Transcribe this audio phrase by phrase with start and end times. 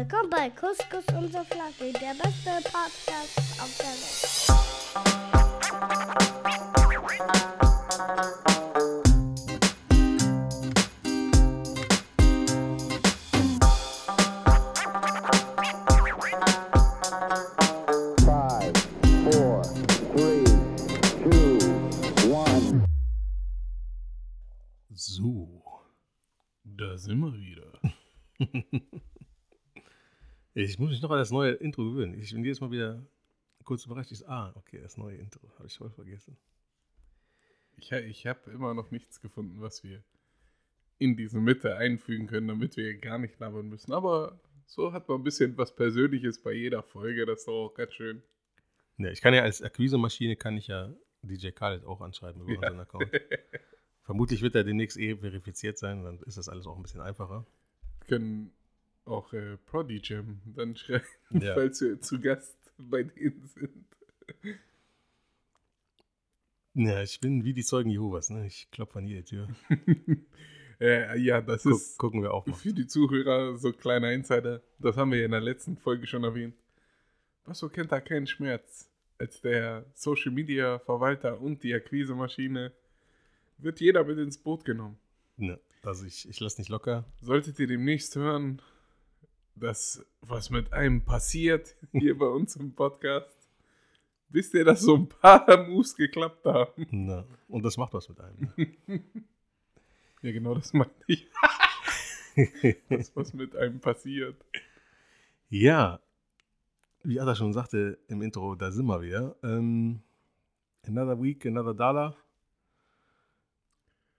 [0.00, 3.92] Willkommen bei Couscous und Flagge, der beste Podcast auf der
[6.64, 6.79] Welt.
[30.70, 32.14] Ich muss mich noch an das neue Intro gewöhnen.
[32.20, 33.04] Ich bin jedes Mal wieder
[33.64, 34.12] kurz überrascht.
[34.12, 35.40] Ich, so, ah, okay, das neue Intro.
[35.56, 36.36] Habe ich voll vergessen.
[37.76, 40.02] Ich, ich habe immer noch nichts gefunden, was wir
[40.98, 43.92] in diese Mitte einfügen können, damit wir gar nicht labern müssen.
[43.92, 47.24] Aber so hat man ein bisschen was Persönliches bei jeder Folge.
[47.26, 48.22] Das ist doch auch ganz schön.
[48.98, 52.58] Ja, ich kann ja als Akquise-Maschine kann ich ja DJ Khaled auch anschreiben über Ja.
[52.58, 53.10] unseren Account.
[54.02, 57.46] Vermutlich wird er demnächst eh verifiziert sein, dann ist das alles auch ein bisschen einfacher.
[58.00, 58.52] Wir können
[59.04, 61.54] auch äh, Prodigy dann schreiben, Ja.
[61.54, 63.86] falls wir zu Gast bei denen sind.
[66.74, 68.46] Ja, ich bin wie die Zeugen Jehovas, ne?
[68.46, 69.48] Ich klopfe an jede Tür.
[70.80, 72.54] äh, ja, das Guck, ist gucken wir auch mal.
[72.54, 74.62] für die Zuhörer so kleiner Insider.
[74.78, 76.54] Das haben wir in der letzten Folge schon erwähnt.
[77.44, 78.88] Basso kennt da keinen Schmerz.
[79.18, 82.72] Als der Social Media Verwalter und die Akquise-Maschine
[83.58, 84.98] wird jeder mit ins Boot genommen.
[85.36, 87.04] Ne, also ich, ich lasse nicht locker.
[87.20, 88.62] Solltet ihr demnächst hören,
[89.60, 93.36] dass was mit einem passiert hier bei uns im Podcast,
[94.28, 96.86] wisst ihr, dass so ein paar Moves geklappt haben.
[96.90, 97.24] Ne.
[97.48, 98.52] Und das macht was mit einem.
[98.56, 99.02] Ne?
[100.22, 101.26] Ja, genau das meinte ich.
[102.90, 104.36] dass was mit einem passiert.
[105.48, 105.98] Ja,
[107.02, 109.34] wie Ada schon sagte im Intro, da sind wir wieder.
[109.42, 110.02] Ähm,
[110.86, 112.16] another week, another dollar.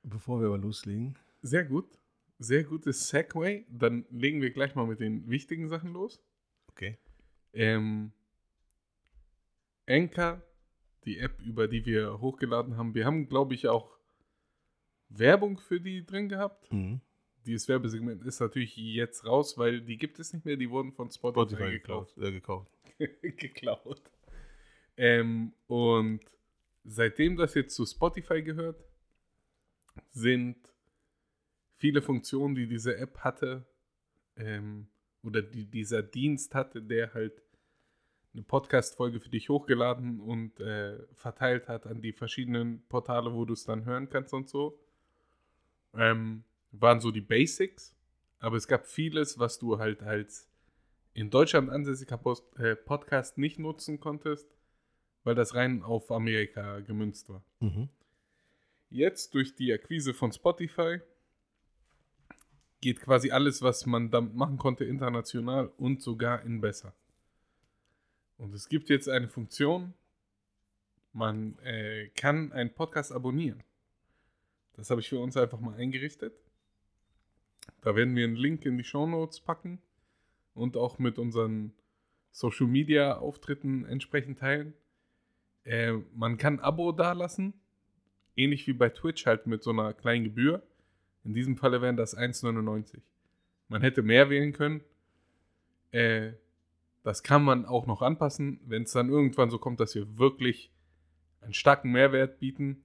[0.01, 1.15] Bevor wir aber loslegen.
[1.43, 2.00] Sehr gut.
[2.41, 3.67] Sehr gutes Segway.
[3.69, 6.23] Dann legen wir gleich mal mit den wichtigen Sachen los.
[6.69, 6.97] Okay.
[7.53, 8.11] Ähm,
[9.87, 10.41] Anchor,
[11.05, 12.95] die App, über die wir hochgeladen haben.
[12.95, 13.95] Wir haben, glaube ich, auch
[15.09, 16.73] Werbung für die drin gehabt.
[16.73, 17.01] Mhm.
[17.45, 20.57] Dieses Werbesegment ist natürlich jetzt raus, weil die gibt es nicht mehr.
[20.57, 22.15] Die wurden von Spotify, Spotify gekauft.
[22.15, 22.27] gekauft.
[22.27, 22.71] Äh, gekauft.
[23.37, 24.01] geklaut.
[24.97, 26.21] Ähm, und
[26.85, 28.83] seitdem das jetzt zu Spotify gehört,
[30.09, 30.70] sind
[31.81, 33.65] viele Funktionen, die diese App hatte,
[34.37, 34.87] ähm,
[35.23, 37.41] oder die dieser Dienst hatte, der halt
[38.33, 43.53] eine Podcast-Folge für dich hochgeladen und äh, verteilt hat an die verschiedenen Portale, wo du
[43.53, 44.79] es dann hören kannst und so,
[45.95, 47.95] ähm, waren so die Basics.
[48.39, 50.47] Aber es gab vieles, was du halt als
[51.13, 54.55] in Deutschland ansässiger Post, äh, Podcast nicht nutzen konntest,
[55.23, 57.43] weil das rein auf Amerika gemünzt war.
[57.59, 57.89] Mhm.
[58.91, 61.01] Jetzt durch die Akquise von Spotify
[62.81, 66.93] geht quasi alles, was man damit machen konnte, international und sogar in besser.
[68.37, 69.93] Und es gibt jetzt eine Funktion,
[71.13, 73.63] man äh, kann einen Podcast abonnieren.
[74.73, 76.33] Das habe ich für uns einfach mal eingerichtet.
[77.81, 79.79] Da werden wir einen Link in die Show Notes packen
[80.53, 81.73] und auch mit unseren
[82.31, 84.73] Social Media Auftritten entsprechend teilen.
[85.63, 87.53] Äh, man kann Abo dalassen,
[88.35, 90.63] ähnlich wie bei Twitch halt mit so einer kleinen Gebühr.
[91.23, 93.01] In diesem Falle wären das 1,99.
[93.67, 94.81] Man hätte mehr wählen können.
[95.91, 96.33] Äh,
[97.03, 100.71] das kann man auch noch anpassen, wenn es dann irgendwann so kommt, dass wir wirklich
[101.41, 102.83] einen starken Mehrwert bieten.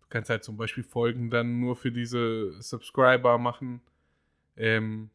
[0.00, 3.80] Du kannst halt zum Beispiel Folgen dann nur für diese Subscriber machen
[4.56, 5.10] ähm,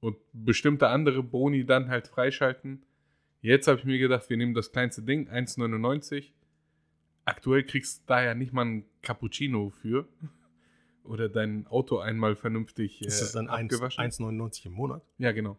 [0.00, 2.82] und bestimmte andere Boni dann halt freischalten.
[3.40, 6.30] Jetzt habe ich mir gedacht, wir nehmen das kleinste Ding, 1,99.
[7.24, 10.06] Aktuell kriegst du da ja nicht mal ein Cappuccino für.
[11.04, 14.04] Oder dein Auto einmal vernünftig äh, Ist das dann 1 abgewaschen.
[14.04, 15.02] 1,99 im Monat?
[15.18, 15.58] Ja, genau.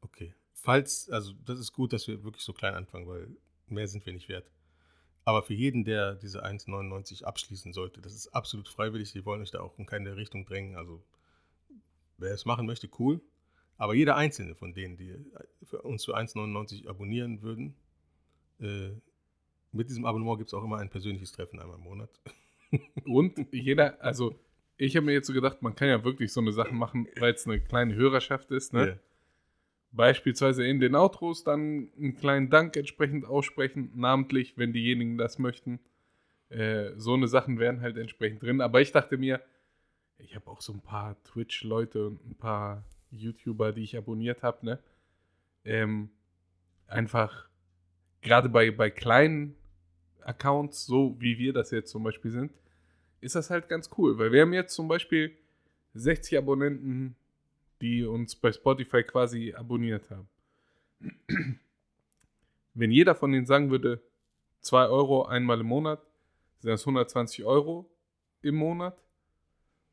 [0.00, 0.34] Okay.
[0.52, 3.28] Falls, also das ist gut, dass wir wirklich so klein anfangen, weil
[3.68, 4.50] mehr sind wir nicht wert.
[5.24, 9.12] Aber für jeden, der diese 1,99 abschließen sollte, das ist absolut freiwillig.
[9.12, 10.76] Die wollen euch da auch in keine Richtung drängen.
[10.76, 11.02] Also
[12.18, 13.20] wer es machen möchte, cool.
[13.76, 15.14] Aber jeder einzelne von denen, die
[15.62, 17.74] für uns für 1,99 abonnieren würden,
[18.60, 18.90] äh,
[19.72, 22.10] mit diesem Abonnement gibt es auch immer ein persönliches Treffen einmal im Monat.
[23.04, 24.38] Und jeder, also
[24.76, 27.34] ich habe mir jetzt so gedacht, man kann ja wirklich so eine Sache machen, weil
[27.34, 28.72] es eine kleine Hörerschaft ist.
[28.72, 28.88] Ne?
[28.88, 28.98] Ja.
[29.92, 35.80] Beispielsweise in den Outros dann einen kleinen Dank entsprechend aussprechen, namentlich, wenn diejenigen das möchten.
[36.48, 38.60] Äh, so eine Sachen wären halt entsprechend drin.
[38.60, 39.42] Aber ich dachte mir,
[40.18, 44.64] ich habe auch so ein paar Twitch-Leute und ein paar YouTuber, die ich abonniert habe,
[44.64, 44.78] ne?
[45.64, 46.10] Ähm,
[46.86, 47.48] einfach,
[48.20, 49.54] gerade bei, bei kleinen
[50.20, 52.52] Accounts, so wie wir das jetzt zum Beispiel sind,
[53.22, 54.18] ist das halt ganz cool.
[54.18, 55.34] Weil wir haben jetzt zum Beispiel
[55.94, 57.16] 60 Abonnenten
[57.82, 60.28] die uns bei Spotify quasi abonniert haben.
[62.74, 64.00] Wenn jeder von denen sagen würde,
[64.60, 66.00] 2 Euro einmal im Monat,
[66.60, 67.90] sind das 120 Euro
[68.40, 68.96] im Monat.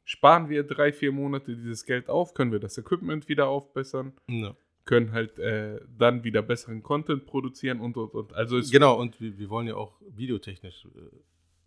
[0.06, 4.56] Sparen wir drei, vier Monate dieses Geld auf, können wir das Equipment wieder aufbessern, Ja.
[4.86, 8.34] können halt äh, dann wieder besseren Content produzieren und und und.
[8.34, 11.00] Also Genau, und wir, wir wollen ja auch videotechnisch, äh,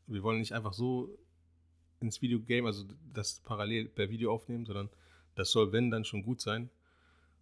[0.06, 1.16] wir wollen nicht einfach so
[2.02, 4.88] ins Videogame, also das parallel per Video aufnehmen, sondern
[5.34, 6.70] das soll, wenn, dann schon gut sein.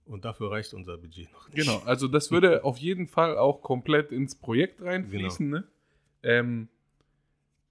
[0.07, 1.57] Und dafür reicht unser Budget noch nicht.
[1.57, 5.49] Genau, also das würde auf jeden Fall auch komplett ins Projekt reinfließen.
[5.49, 5.65] Ne?
[6.23, 6.69] Ähm,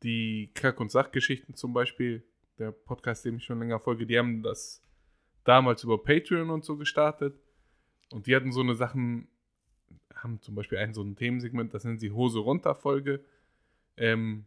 [0.03, 2.24] die Kack- und Sachgeschichten zum Beispiel,
[2.57, 4.81] der Podcast, dem ich schon länger folge, die haben das
[5.44, 7.35] damals über Patreon und so gestartet.
[8.12, 9.27] Und die hatten so eine Sachen,
[10.13, 13.24] haben zum Beispiel ein so ein Themensegment, das nennen sie Hose runter Folge.
[13.97, 14.45] Ähm,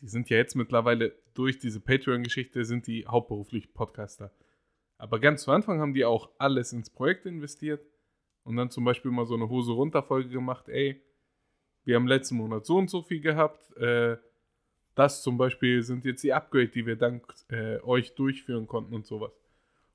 [0.00, 4.32] die sind ja jetzt mittlerweile durch diese Patreon-Geschichte sind die hauptberuflich Podcaster.
[4.96, 7.84] Aber ganz zu Anfang haben die auch alles ins Projekt investiert
[8.44, 10.68] und dann zum Beispiel mal so eine Hose runter Folge gemacht.
[10.68, 11.00] Ey,
[11.84, 13.76] wir haben letzten Monat so und so viel gehabt.
[13.76, 14.16] Äh,
[14.94, 19.06] das zum Beispiel sind jetzt die Upgrade, die wir dank äh, euch durchführen konnten und
[19.06, 19.32] sowas.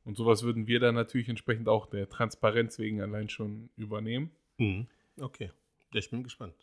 [0.06, 4.32] Und sowas würden wir dann natürlich entsprechend auch der Transparenz wegen allein schon übernehmen.
[4.58, 4.88] Mhm.
[5.20, 5.52] Okay.
[5.94, 6.56] Ich bin gespannt.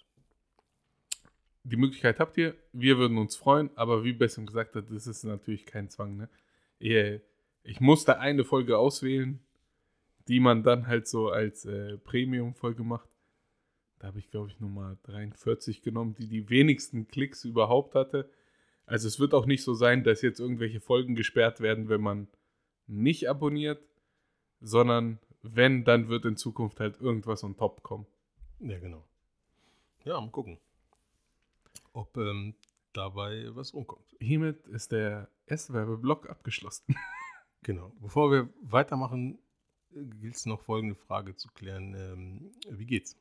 [1.64, 5.24] Die Möglichkeit habt ihr, wir würden uns freuen, aber wie Bessem gesagt hat, das ist
[5.24, 6.16] natürlich kein Zwang.
[6.16, 6.28] Ne?
[6.78, 7.20] Ihr-
[7.62, 9.38] Ich musste eine Folge auswählen,
[10.28, 13.08] die man dann halt so als äh, Premium-Folge macht.
[13.98, 18.30] Da habe ich, glaube ich, Nummer 43 genommen, die die wenigsten Klicks überhaupt hatte.
[18.86, 22.28] Also es wird auch nicht so sein, dass jetzt irgendwelche Folgen gesperrt werden, wenn man
[22.86, 23.82] nicht abonniert,
[24.62, 28.06] sondern wenn, dann wird in Zukunft halt irgendwas on top kommen.
[28.60, 29.04] Ja, genau.
[30.04, 30.58] Ja, mal gucken,
[31.92, 32.54] ob ähm,
[32.92, 34.16] dabei was rumkommt.
[34.20, 36.96] Hiermit ist der erste Werbeblock abgeschlossen.
[37.62, 37.92] Genau.
[38.00, 39.38] Bevor wir weitermachen,
[39.90, 41.94] gilt es noch folgende Frage zu klären.
[41.94, 43.18] Ähm, wie geht's?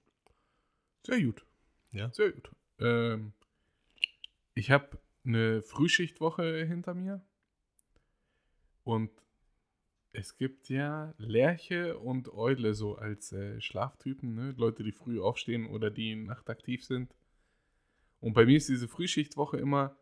[1.05, 1.45] Sehr gut.
[1.91, 2.09] Ja?
[2.13, 2.49] Sehr gut.
[2.79, 3.33] Ähm,
[4.53, 7.21] ich habe eine Frühschichtwoche hinter mir.
[8.83, 9.11] Und
[10.11, 14.55] es gibt ja Lerche und Eule so als äh, Schlaftypen, ne?
[14.57, 17.13] Leute, die früh aufstehen oder die nachtaktiv sind.
[18.19, 19.97] Und bei mir ist diese Frühschichtwoche immer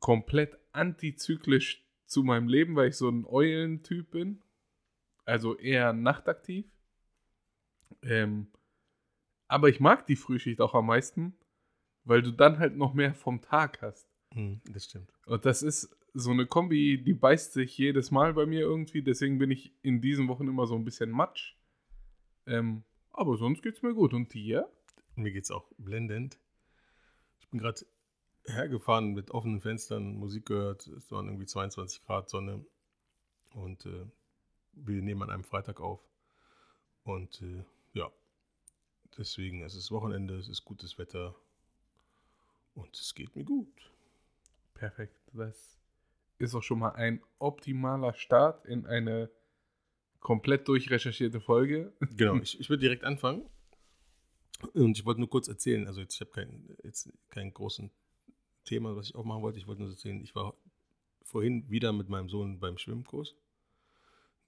[0.00, 4.42] komplett antizyklisch zu meinem Leben, weil ich so ein Eulentyp bin.
[5.24, 6.66] Also eher nachtaktiv.
[8.02, 8.48] Ähm,
[9.46, 11.36] aber ich mag die Frühschicht auch am meisten,
[12.04, 14.08] weil du dann halt noch mehr vom Tag hast.
[14.32, 15.12] Hm, das stimmt.
[15.26, 19.02] Und das ist so eine Kombi, die beißt sich jedes Mal bei mir irgendwie.
[19.02, 21.56] Deswegen bin ich in diesen Wochen immer so ein bisschen matsch.
[22.46, 24.14] Ähm, aber sonst geht's mir gut.
[24.14, 24.70] Und dir?
[25.14, 26.38] Mir geht's auch blendend.
[27.48, 27.80] Ich bin gerade
[28.44, 30.86] hergefahren mit offenen Fenstern, Musik gehört.
[30.86, 32.62] Es waren irgendwie 22 Grad Sonne.
[33.54, 34.04] Und äh,
[34.72, 35.98] wir nehmen an einem Freitag auf.
[37.04, 37.64] Und äh,
[37.94, 38.10] ja,
[39.16, 41.34] deswegen, es ist Wochenende, es ist gutes Wetter.
[42.74, 43.92] Und es geht mir gut.
[44.74, 45.18] Perfekt.
[45.32, 45.78] Das
[46.36, 49.30] ist auch schon mal ein optimaler Start in eine
[50.20, 51.94] komplett durchrecherchierte Folge.
[52.14, 53.48] Genau, ich, ich würde direkt anfangen.
[54.74, 57.90] Und ich wollte nur kurz erzählen, also jetzt, ich habe kein, jetzt kein großen
[58.64, 59.58] Thema, was ich auch machen wollte.
[59.58, 60.54] Ich wollte nur erzählen, ich war
[61.22, 63.34] vorhin wieder mit meinem Sohn beim Schwimmkurs.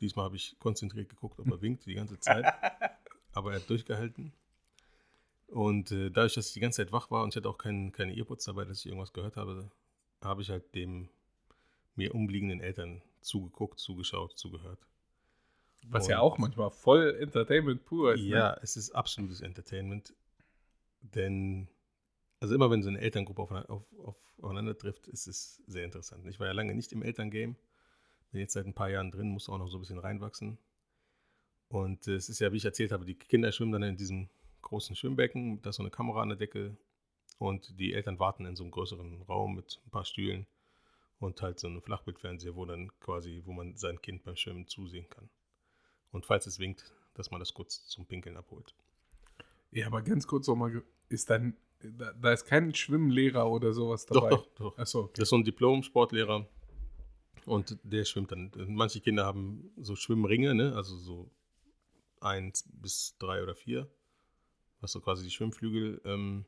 [0.01, 2.45] Diesmal habe ich konzentriert geguckt, ob er winkt die ganze Zeit.
[3.33, 4.33] Aber er hat durchgehalten.
[5.47, 7.93] Und äh, dadurch, dass ich die ganze Zeit wach war und ich hatte auch kein,
[7.93, 9.71] keine Earpods dabei, dass ich irgendwas gehört habe,
[10.23, 11.09] habe ich halt dem
[11.97, 14.79] mir umliegenden Eltern zugeguckt, zugeschaut, zugehört.
[15.89, 18.23] Was ja auch manchmal voll Entertainment pur ist.
[18.23, 20.15] Ja, es ist absolutes Entertainment.
[21.01, 21.69] Denn,
[22.39, 26.27] also immer wenn so eine Elterngruppe auf, auf, auf, aufeinander trifft, ist es sehr interessant.
[26.27, 27.57] Ich war ja lange nicht im Elterngame.
[28.31, 30.59] Bin jetzt seit ein paar Jahren drin, muss auch noch so ein bisschen reinwachsen.
[31.69, 34.29] Und äh, es ist ja, wie ich erzählt habe, die Kinder schwimmen dann in diesem
[34.63, 36.77] großen Schwimmbecken, da ist so eine Kamera an der Decke
[37.39, 40.47] und die Eltern warten in so einem größeren Raum mit ein paar Stühlen
[41.19, 45.09] und halt so einem Flachbildfernseher, wo dann quasi, wo man sein Kind beim Schwimmen zusehen
[45.09, 45.31] kann.
[46.13, 48.75] Und falls es winkt, dass man das kurz zum Pinkeln abholt.
[49.73, 54.31] Ja, aber ganz kurz nochmal, ist dann, da, da ist kein Schwimmlehrer oder sowas dabei.
[54.31, 54.79] Doch, doch, doch.
[54.79, 55.13] Achso, okay.
[55.17, 56.47] Das ist so ein Diplom-Sportlehrer
[57.47, 58.51] und der schwimmt dann.
[58.69, 60.75] Manche Kinder haben so Schwimmringe, ne?
[60.75, 61.31] also so
[62.21, 63.89] eins bis drei oder vier,
[64.81, 66.45] was so quasi die Schwimmflügel ähm,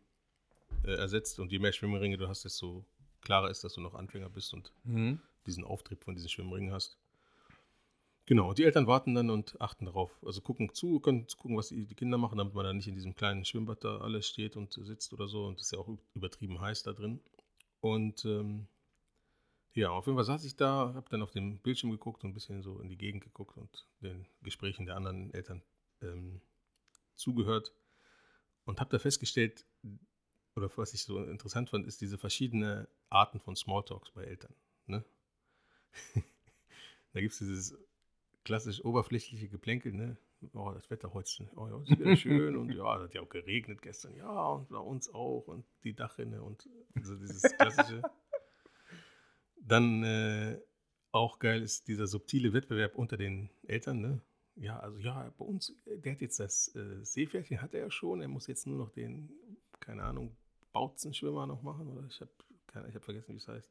[0.85, 1.39] äh, ersetzt.
[1.39, 2.85] Und je mehr Schwimmringe du hast, desto
[3.21, 5.21] klarer ist, dass du noch Anfänger bist und Mhm.
[5.47, 6.99] diesen Auftrieb von diesen Schwimmringen hast.
[8.27, 10.17] Genau, die Eltern warten dann und achten darauf.
[10.25, 13.15] Also gucken zu, können gucken, was die, Kinder machen, damit man dann nicht in diesem
[13.15, 15.47] kleinen Schwimmbad da alles steht und sitzt oder so.
[15.47, 17.21] Und es ist ja auch übertrieben heiß da drin.
[17.81, 18.69] Und ähm,
[19.75, 22.35] Ja, auf jeden Fall saß ich da, habe dann auf dem Bildschirm geguckt und ein
[22.35, 25.63] bisschen so in die Gegend geguckt und den Gesprächen der anderen Eltern
[26.03, 26.43] ähm,
[27.17, 27.73] zugehört
[28.67, 29.65] und habe da festgestellt,
[30.57, 34.55] oder was ich so interessant fand, ist diese verschiedene Arten von Smalltalks bei Eltern.
[34.87, 35.05] Ne?
[37.13, 37.79] da gibt es dieses
[38.45, 40.17] klassisch oberflächliche Geplänkel, ne?
[40.55, 43.29] Oh, das Wetter heute, oh ja, ist wieder schön und ja, es hat ja auch
[43.29, 46.69] geregnet gestern, ja, und bei uns auch und die Dachrinne und
[47.01, 48.03] so dieses klassische.
[49.57, 50.61] Dann äh,
[51.13, 54.21] auch geil ist dieser subtile Wettbewerb unter den Eltern, ne?
[54.57, 58.21] Ja, also ja, bei uns, der hat jetzt das äh, Seepferdchen, hat er ja schon,
[58.21, 59.31] er muss jetzt nur noch den,
[59.81, 60.37] keine Ahnung,
[60.73, 62.31] Bautzenschwimmer noch machen oder ich habe
[62.89, 63.71] ich hab vergessen, wie es heißt.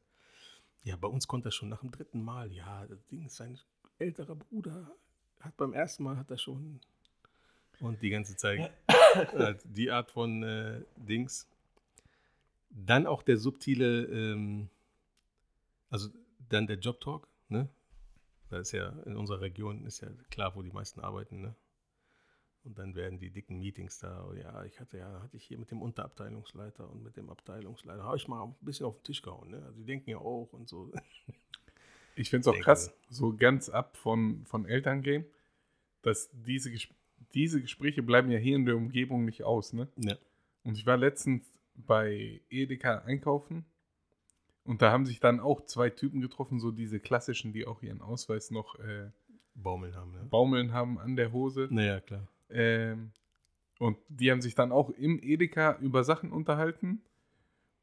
[0.84, 3.58] Ja, bei uns konnte er schon nach dem dritten Mal, ja, das Ding ist sein
[4.02, 4.90] älterer Bruder,
[5.40, 6.80] hat beim ersten Mal hat er schon
[7.82, 11.48] und die ganze Zeit halt die Art von äh, Dings.
[12.70, 14.70] Dann auch der subtile, ähm,
[15.90, 16.08] also
[16.48, 17.68] dann der Job Talk, ne?
[18.48, 21.54] Da ist ja in unserer Region ist ja klar, wo die meisten arbeiten, ne?
[22.64, 24.24] Und dann werden die dicken Meetings da.
[24.28, 28.04] Oh ja, ich hatte ja, hatte ich hier mit dem Unterabteilungsleiter und mit dem Abteilungsleiter,
[28.04, 29.62] habe ich mal ein bisschen auf den Tisch gehauen, ne?
[29.64, 30.92] Also die denken ja auch und so.
[32.14, 32.64] Ich finde es auch Denke.
[32.64, 35.24] krass, so ganz ab von, von Elterngame,
[36.02, 36.70] dass diese,
[37.34, 39.88] diese Gespräche bleiben ja hier in der Umgebung nicht aus, ne?
[39.96, 40.16] Ja.
[40.64, 43.64] Und ich war letztens bei Edeka einkaufen
[44.64, 48.00] und da haben sich dann auch zwei Typen getroffen, so diese klassischen, die auch ihren
[48.00, 49.10] Ausweis noch äh,
[49.54, 50.24] Baumeln haben, ne?
[50.30, 51.68] baumeln haben an der Hose.
[51.70, 52.28] Naja, klar.
[52.48, 53.10] Ähm,
[53.78, 57.02] und die haben sich dann auch im Edeka über Sachen unterhalten.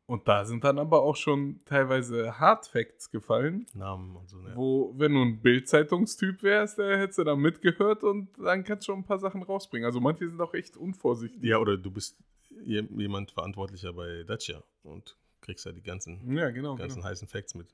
[0.10, 4.54] Und da sind dann aber auch schon teilweise Hardfacts gefallen, Namen und so, ne?
[4.56, 8.92] wo, wenn du ein Bild-Zeitungstyp wärst, der hättest du da mitgehört und dann kannst du
[8.92, 9.86] schon ein paar Sachen rausbringen.
[9.86, 11.44] Also manche sind auch echt unvorsichtig.
[11.44, 12.18] Ja, oder du bist
[12.66, 16.75] je- jemand verantwortlicher bei Dacia und kriegst ja die ganzen, Ja, genau.
[16.75, 17.08] ganzen genau.
[17.08, 17.68] heißen Facts mit.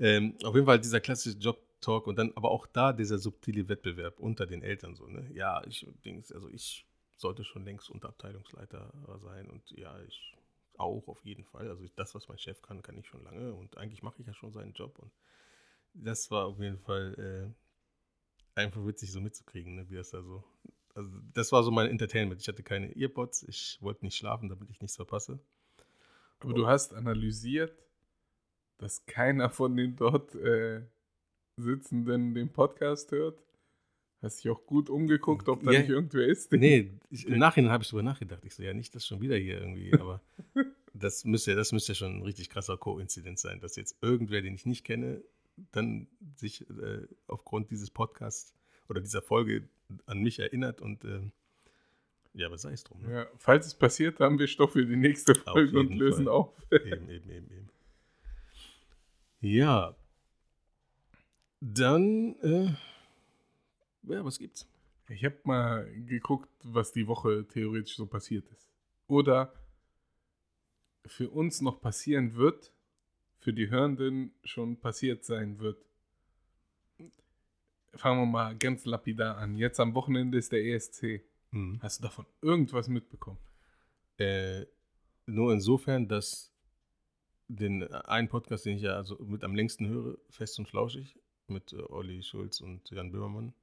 [0.00, 4.18] Ähm, auf jeden Fall dieser klassische Job-Talk und dann aber auch da dieser subtile Wettbewerb
[4.18, 5.24] unter den Eltern so, ne?
[5.32, 6.84] Ja, ich Dings, also ich
[7.16, 8.92] sollte schon längst Unterabteilungsleiter
[9.22, 10.34] sein und ja, ich
[10.78, 11.68] auch auf jeden Fall.
[11.68, 14.34] Also das, was mein Chef kann, kann ich schon lange und eigentlich mache ich ja
[14.34, 15.12] schon seinen Job und
[15.94, 17.54] das war auf jeden Fall
[18.56, 19.88] äh, einfach witzig so mitzukriegen, ne?
[19.88, 20.44] wie das da so.
[20.94, 22.40] Also das war so mein Entertainment.
[22.40, 25.40] Ich hatte keine Earpods, ich wollte nicht schlafen, damit ich nichts verpasse.
[26.40, 27.74] Aber du hast analysiert,
[28.78, 30.82] dass keiner von den dort äh,
[31.56, 33.43] Sitzenden den Podcast hört.
[34.24, 35.80] Hast dich auch gut umgeguckt, ob da Ja.
[35.80, 36.50] nicht irgendwer ist.
[36.52, 38.44] Nee, ich, im Nachhinein habe ich drüber nachgedacht.
[38.44, 40.20] Ich so, ja, nicht das schon wieder hier irgendwie, aber
[40.94, 44.64] das müsste, das müsste schon ein richtig krasser Koinzidenz sein, dass jetzt irgendwer, den ich
[44.66, 45.22] nicht kenne,
[45.72, 48.54] dann sich äh, aufgrund dieses Podcasts
[48.88, 49.68] oder dieser Folge
[50.06, 51.32] an mich erinnert und ähm,
[52.32, 53.00] ja, aber sei es drum.
[53.02, 53.12] Ne?
[53.12, 56.34] Ja, falls es passiert, haben wir Stoff für die nächste Folge und lösen Fall.
[56.34, 56.50] auf.
[56.72, 57.68] Eben, eben, eben, eben.
[59.40, 59.94] Ja.
[61.60, 62.72] Dann, äh,
[64.08, 64.68] ja, was gibt's?
[65.08, 68.70] Ich habe mal geguckt, was die Woche theoretisch so passiert ist.
[69.06, 69.52] Oder
[71.06, 72.72] für uns noch passieren wird,
[73.38, 75.84] für die Hörenden schon passiert sein wird.
[77.92, 79.56] Fangen wir mal ganz lapidar an.
[79.56, 81.22] Jetzt am Wochenende ist der ESC.
[81.50, 81.78] Mhm.
[81.82, 83.38] Hast du davon irgendwas mitbekommen?
[84.16, 84.64] Äh,
[85.26, 86.52] nur insofern, dass
[87.48, 91.72] den einen Podcast, den ich ja also mit am längsten höre, Fest und Flauschig, mit
[91.72, 93.54] äh, Olli Schulz und Jan Böhmermann.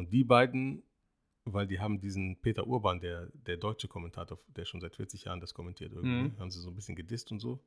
[0.00, 0.82] Und die beiden,
[1.44, 5.40] weil die haben diesen Peter Urban, der, der deutsche Kommentator, der schon seit 40 Jahren
[5.40, 6.38] das kommentiert irgendwie, Mhm.
[6.38, 7.60] haben sie so ein bisschen gedisst und so.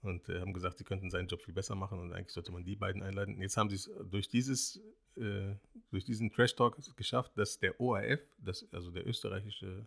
[0.00, 2.64] Und äh, haben gesagt, sie könnten seinen Job viel besser machen und eigentlich sollte man
[2.64, 3.34] die beiden einleiten.
[3.34, 4.80] Und Jetzt haben sie es durch dieses,
[5.16, 5.54] äh,
[5.90, 9.86] durch diesen Trash Talk geschafft, dass der ORF, das, also der österreichische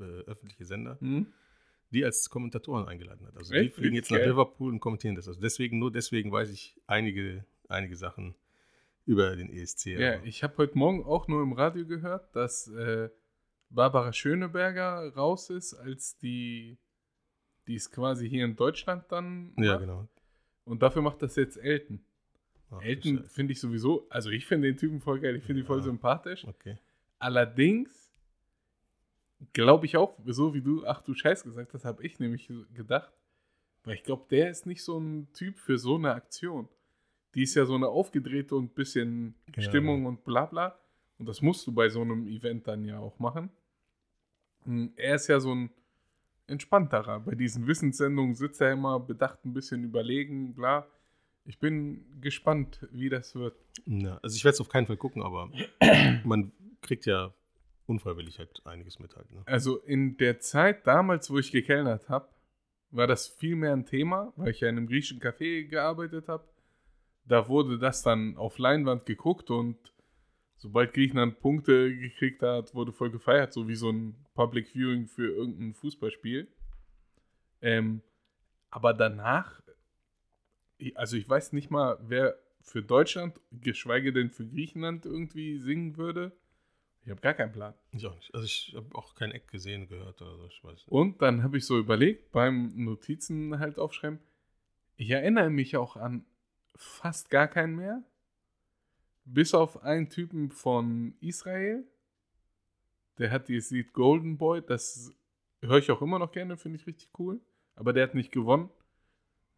[0.00, 1.26] äh, öffentliche Sender, Hm?
[1.90, 3.36] die als Kommentatoren eingeladen hat.
[3.36, 3.74] Also die Echt?
[3.76, 4.18] fliegen jetzt nach.
[4.18, 5.28] Liverpool und kommentieren das.
[5.28, 8.34] Also deswegen, nur deswegen weiß ich einige, einige Sachen
[9.08, 9.86] über den ESC.
[9.98, 13.08] Ja, aber- ich habe heute Morgen auch nur im Radio gehört, dass äh,
[13.70, 16.76] Barbara Schöneberger raus ist, als die,
[17.66, 19.80] die es quasi hier in Deutschland dann ja macht.
[19.80, 20.08] genau.
[20.64, 22.00] Und dafür macht das jetzt Elton.
[22.70, 25.66] Ach, Elton finde ich sowieso, also ich finde den Typen voll geil, ich finde ihn
[25.66, 25.84] voll Ja.
[25.84, 26.44] sympathisch.
[26.46, 26.76] Okay.
[27.18, 28.12] Allerdings
[29.54, 33.10] glaube ich auch, so wie du, ach du Scheiß gesagt hast, habe ich nämlich gedacht,
[33.84, 36.68] weil ich glaube, der ist nicht so ein Typ für so eine Aktion.
[37.38, 39.62] Die ist ja so eine aufgedrehte und bisschen Ja.
[39.62, 40.76] Stimmung und bla bla.
[41.18, 43.48] Und das musst du bei so einem Event dann ja auch machen.
[44.64, 45.70] Hm, Er ist ja so ein
[46.48, 47.20] entspannterer.
[47.20, 50.84] Bei diesen Wissenssendungen sitzt er immer bedacht ein bisschen überlegen, bla.
[51.44, 53.54] Ich bin gespannt, wie das wird.
[53.86, 55.48] Ja, also ich werde es auf keinen Fall gucken, aber
[56.24, 56.50] man
[56.82, 57.32] kriegt ja
[57.86, 59.30] unfreiwillig halt einiges mit halt.
[59.30, 59.42] Ne?
[59.46, 62.28] Also in der Zeit damals, wo ich gekellnert habe,
[62.90, 66.42] war das viel mehr ein Thema, weil ich ja in einem griechischen Café gearbeitet habe.
[67.28, 69.76] Da wurde das dann auf Leinwand geguckt und
[70.56, 75.30] sobald Griechenland Punkte gekriegt hat, wurde voll gefeiert, so wie so ein Public Viewing für
[75.30, 76.48] irgendein Fußballspiel.
[77.60, 78.02] Ähm,
[78.70, 79.60] aber danach,
[80.94, 86.32] also ich weiß nicht mal, wer für Deutschland, geschweige denn für Griechenland irgendwie singen würde.
[87.04, 87.74] Ich habe gar keinen Plan.
[87.92, 88.34] Ich auch nicht.
[88.34, 90.46] Also ich habe auch kein Eck gesehen, gehört oder so.
[90.46, 90.88] Ich weiß nicht.
[90.88, 94.18] Und dann habe ich so überlegt, beim Notizen halt aufschreiben,
[94.96, 96.24] ich erinnere mich auch an
[96.78, 98.02] fast gar keinen mehr.
[99.24, 101.84] Bis auf einen Typen von Israel.
[103.18, 104.62] Der hat dieses Lied Golden Boy.
[104.62, 105.12] Das
[105.60, 107.40] höre ich auch immer noch gerne, finde ich richtig cool.
[107.74, 108.70] Aber der hat nicht gewonnen,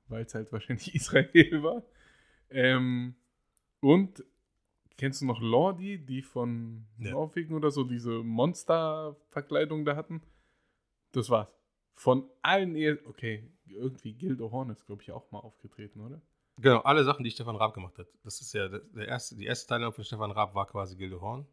[0.09, 1.85] weil es halt wahrscheinlich Israel war.
[2.49, 3.15] Ähm,
[3.81, 4.25] und
[4.97, 7.13] kennst du noch Lordi, die von Ja.
[7.13, 10.23] Norwegen oder so diese Monster-Verkleidung da hatten?
[11.13, 11.49] Das war's.
[11.95, 16.23] Von allen eher, okay, irgendwie Gildo Horn ist, glaube ich, auch mal aufgetreten, oder?
[16.61, 18.07] Genau, alle Sachen, die Stefan Raab gemacht hat.
[18.23, 21.47] Das ist ja der erste, die erste Teilnahme von Stefan Raab war quasi Gilde Horn.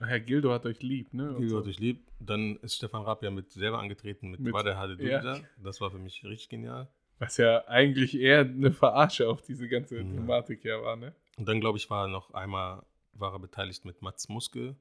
[0.00, 1.30] Ach ja, Gildo hat euch lieb, ne?
[1.30, 1.58] Und Gilde so.
[1.58, 2.06] hat euch lieb.
[2.20, 5.40] Dann ist Stefan Raab ja mit selber angetreten mit, Mit- Wade Hade ja.
[5.56, 6.88] Das war für mich richtig genial.
[7.18, 10.02] Was ja eigentlich eher eine Verarsche auf diese ganze Ja.
[10.02, 11.14] Thematik ja war, ne?
[11.36, 14.76] Und dann, glaube ich, war er noch einmal war er beteiligt mit Mats Muske.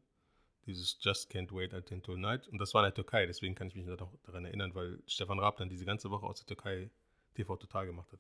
[0.68, 2.48] Dieses Just Can't Wait Until Night.
[2.50, 5.40] Und das war in der Türkei, deswegen kann ich mich noch daran erinnern, weil Stefan
[5.40, 6.92] Raab dann diese ganze Woche aus der Türkei
[7.34, 8.20] TV Total gemacht hat.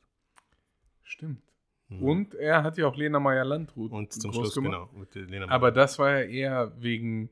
[1.07, 1.41] Stimmt.
[1.87, 2.03] Mhm.
[2.03, 4.89] Und er hat ja auch Lena Meyer-Landrut Und zum Schluss, gemacht.
[5.13, 5.47] genau.
[5.47, 5.71] Aber Meyer.
[5.71, 7.29] das war ja eher wegen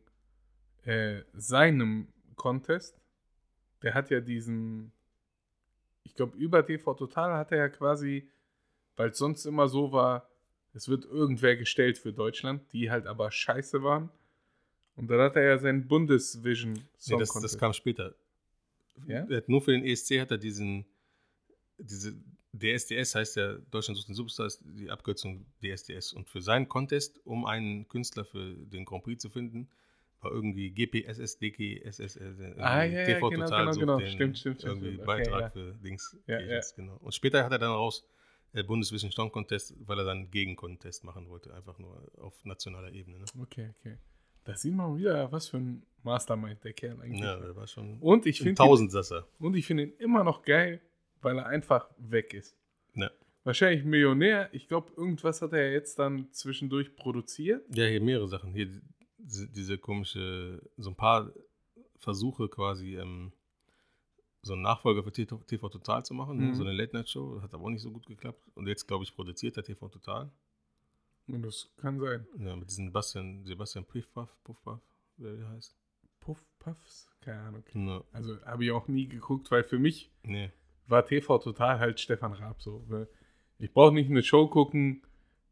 [0.83, 2.97] äh, seinem Contest.
[3.83, 4.93] Der hat ja diesen,
[6.03, 8.29] ich glaube, über TV Total hat er ja quasi,
[8.95, 10.29] weil es sonst immer so war,
[10.73, 14.09] es wird irgendwer gestellt für Deutschland, die halt aber scheiße waren.
[14.95, 17.59] Und dann hat er ja seinen Bundesvision Nee, Song das, das Contest.
[17.59, 18.15] kam später.
[19.05, 19.27] Ja?
[19.47, 20.85] Nur für den ESC hat er diesen,
[21.77, 22.15] diese
[22.57, 26.13] DSDS heißt ja Deutschland sucht den Superstar, ist die Abkürzung DSDS.
[26.13, 29.69] Und für seinen Contest, um einen Künstler für den Grand Prix zu finden,
[30.21, 33.97] war irgendwie GPSS, DGSS, äh, Ah, ja, ja, TV genau, Total genau, genau.
[33.99, 35.07] den Stimmt, stimmt, stimmt, irgendwie stimmt.
[35.09, 35.49] Okay, Beitrag ja.
[35.49, 36.17] für Dings.
[36.27, 36.97] Ja, Agents, Genau.
[36.97, 38.07] Und später hat er dann raus
[38.53, 43.19] äh, Bundesvision Song Contest, weil er dann Gegencontest machen wollte, einfach nur auf nationaler Ebene.
[43.19, 43.25] Ne?
[43.41, 43.97] Okay, okay.
[44.45, 47.39] Da sieht man wieder, was für ein Mastermind der Kerl eigentlich Ja, war.
[47.41, 49.27] der war schon Und ich ein finde ihn, Tausendsasser.
[49.39, 50.81] und ich finde ihn immer noch geil,
[51.25, 52.55] weil er einfach weg ist.
[52.93, 53.09] Ja.
[53.43, 54.49] Wahrscheinlich Millionär.
[54.53, 57.65] Ich glaube, irgendwas hat er jetzt dann zwischendurch produziert.
[57.75, 58.53] Ja, hier mehrere Sachen.
[58.53, 58.69] Hier
[59.17, 61.31] diese, komische, so ein paar
[61.97, 63.31] Versuche quasi, ähm,
[64.43, 66.45] so einen Nachfolger für TV, Total zu machen, ne?
[66.45, 66.53] Mhm.
[66.53, 67.41] so eine Late-Night-Show.
[67.41, 68.47] Hat aber auch nicht so gut geklappt.
[68.53, 70.29] Und jetzt, glaube ich, produziert er TV Total.
[71.27, 72.27] Und das kann sein.
[72.37, 74.79] Ja, mit diesem Sebastian, Sebastian Puffpuff, Puffpuff,
[75.17, 75.75] wer der heißt.
[76.19, 77.07] Puff, Puffs?
[77.21, 77.63] Keine Ahnung.
[77.73, 80.51] Ne, Also habe ich auch nie geguckt, weil für mich nee.
[80.87, 82.83] War TV total halt Stefan Raab so.
[82.87, 83.07] weil
[83.59, 85.01] Ich brauche nicht eine Show gucken,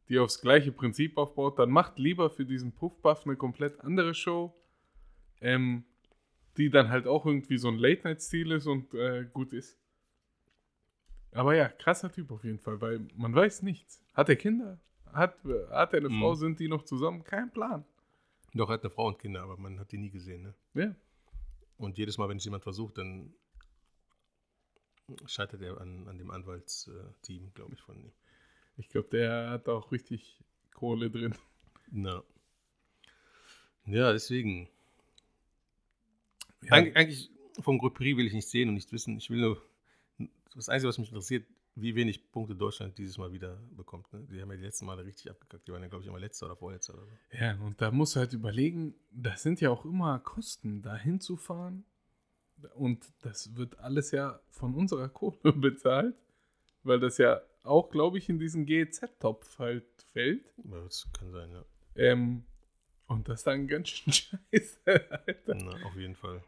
[0.10, 1.60] die aufs gleiche Prinzip aufbaut.
[1.60, 4.54] Dann macht lieber für diesen Puffbuff eine komplett andere Show,
[5.42, 5.84] ähm,
[6.58, 9.78] die dann halt auch irgendwie so ein Late-Night-Stil ist und äh, gut ist.
[11.32, 14.04] Aber ja, krasser Typ auf jeden Fall, weil man weiß nichts.
[14.14, 14.80] Hat er Kinder?
[15.12, 15.36] Hat,
[15.72, 16.20] hat er eine Mhm.
[16.20, 16.36] Frau?
[16.36, 17.24] Sind die noch zusammen?
[17.24, 17.84] Kein Plan.
[18.54, 20.44] Doch, er hat eine Frau und Kinder, aber man hat die nie gesehen.
[20.44, 20.54] Ne?
[20.74, 20.96] Ja.
[21.78, 23.34] Und jedes Mal, wenn es jemand versucht, dann
[25.26, 28.12] scheitert er an, an dem Anwaltsteam, glaube ich, von ihm.
[28.78, 30.40] Ich glaube, der hat auch richtig
[30.74, 31.36] Kohle drin.
[31.92, 32.24] Na.
[33.86, 34.70] Ja, deswegen.
[36.64, 36.74] Ja.
[36.74, 39.18] Eig eigentlich vom Grand Prix will ich nicht sehen und nicht wissen.
[39.18, 39.62] Ich will nur.
[40.56, 44.12] Das Einzige, was mich interessiert, wie wenig Punkte Deutschland dieses Mal wieder bekommt.
[44.14, 44.26] Ne?
[44.30, 45.68] Die haben ja die letzten Male richtig abgekackt.
[45.68, 47.12] Die waren ja, glaube ich, immer letzter oder vorletzter oder so.
[47.32, 51.86] Ja, und da musst du halt überlegen, das sind ja auch immer Kosten, da hinzufahren.
[52.76, 56.16] Und das wird alles ja von unserer Kohle bezahlt,
[56.84, 60.46] weil das ja auch, glaube ich, in diesen GEZ-Topf halt fällt.
[60.64, 61.66] Ja, das kann sein, ja.
[61.96, 62.44] Ähm,
[63.08, 64.14] und das ist dann ganz schön
[64.52, 65.56] scheiße, Alter.
[65.56, 66.44] Na, auf jeden Fall.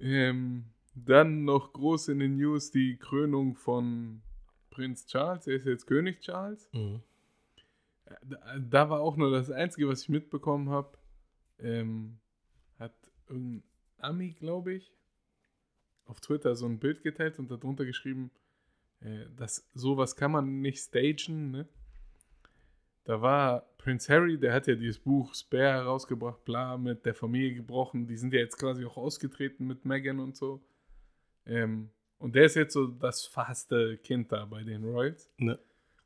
[0.00, 4.22] Ähm, dann noch groß in den News die Krönung von
[4.70, 5.46] Prinz Charles.
[5.46, 6.68] Er ist jetzt König Charles.
[6.72, 7.02] Mhm.
[8.22, 10.96] Da, da war auch nur das Einzige, was ich mitbekommen habe.
[11.58, 12.18] Ähm,
[12.78, 12.94] hat
[13.28, 13.62] irgendein
[13.98, 14.92] Ami, glaube ich,
[16.08, 18.30] auf Twitter so ein Bild geteilt und darunter geschrieben,
[19.00, 21.50] äh, dass sowas kann man nicht stagen.
[21.50, 21.68] Ne?
[23.04, 27.54] Da war Prince Harry, der hat ja dieses Buch Spare herausgebracht, bla, mit der Familie
[27.54, 28.06] gebrochen.
[28.06, 30.60] Die sind ja jetzt quasi auch ausgetreten mit Meghan und so.
[31.46, 35.30] Ähm, und der ist jetzt so das verhasste Kind da bei den Royals.
[35.38, 35.58] Ne.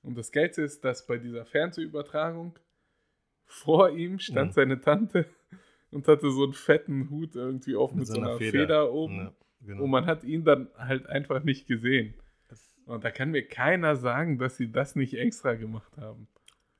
[0.02, 2.58] Und das Geilste ist, dass bei dieser Fernsehübertragung
[3.46, 4.54] vor ihm stand Mhm.
[4.54, 5.26] seine Tante
[5.90, 9.16] und hatte so einen fetten Hut irgendwie auf mit, so einer Feder, oben.
[9.16, 9.34] Ja.
[9.64, 9.84] Genau.
[9.84, 12.14] Und man hat ihn dann halt einfach nicht gesehen.
[12.86, 16.26] Und da kann mir keiner sagen, dass sie das nicht extra gemacht haben.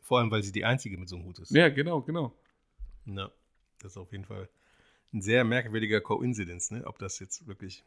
[0.01, 1.51] Vor allem, weil sie die Einzige mit so einem Hut ist.
[1.53, 2.35] Ja, genau, genau.
[3.07, 3.31] Ja,
[3.81, 4.49] das ist auf jeden Fall
[5.12, 6.85] ein sehr merkwürdiger Koinzidenz, ne?
[6.87, 7.85] Ob das jetzt wirklich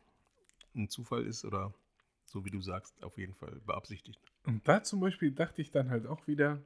[0.76, 1.74] ein Zufall ist oder
[2.26, 4.20] so wie du sagst, auf jeden Fall beabsichtigt.
[4.46, 6.62] Und da zum Beispiel dachte ich dann halt auch wieder,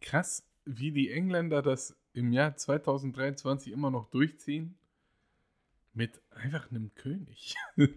[0.00, 4.76] krass, wie die Engländer das im Jahr 2023 immer noch durchziehen
[5.94, 7.54] mit einfach einem König.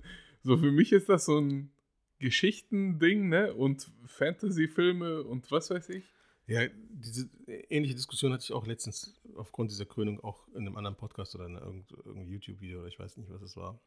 [0.44, 1.72] so für mich ist das so ein
[2.20, 3.54] Geschichtending, ne?
[3.54, 6.06] Und Fantasy-Filme und was weiß ich.
[6.48, 7.30] Ja, diese
[7.70, 11.46] ähnliche Diskussion hatte ich auch letztens aufgrund dieser Krönung auch in einem anderen Podcast oder
[11.46, 13.80] in irgendeinem YouTube-Video oder ich weiß nicht, was es war,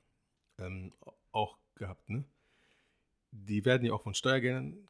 [0.58, 0.92] ähm,
[1.32, 2.24] auch gehabt, ne?
[3.32, 4.86] Die werden ja auch von Steuergeldern,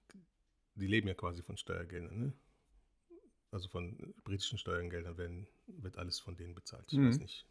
[0.75, 2.33] die leben ja quasi von Steuergeldern, ne?
[3.53, 6.93] Also von britischen Steuergeldern werden, wird alles von denen bezahlt.
[6.93, 7.09] Ich Mhm.
[7.09, 7.47] weiß nicht.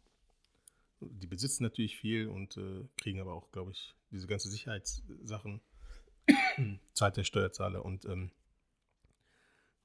[1.00, 5.60] Die besitzen natürlich viel und äh, kriegen aber auch, glaube ich, diese ganze Sicherheitssachen
[6.92, 8.30] zahlt der Steuerzahler und ähm,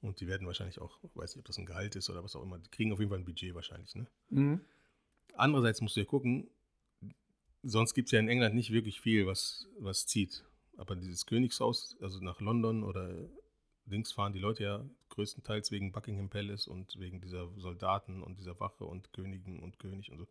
[0.05, 2.43] und die werden wahrscheinlich auch, weiß nicht, ob das ein Gehalt ist oder was auch
[2.43, 3.95] immer, die kriegen auf jeden Fall ein Budget wahrscheinlich.
[3.95, 4.05] Ne?
[4.29, 4.61] Mhm.
[5.33, 6.47] Andererseits musst du ja gucken,
[7.63, 10.43] sonst gibt es ja in England nicht wirklich viel, was, was zieht.
[10.77, 13.27] Aber dieses Königshaus, also nach London oder
[13.87, 18.59] links fahren die Leute ja größtenteils wegen Buckingham Palace und wegen dieser Soldaten und dieser
[18.59, 20.27] Wache und Königen und König und so.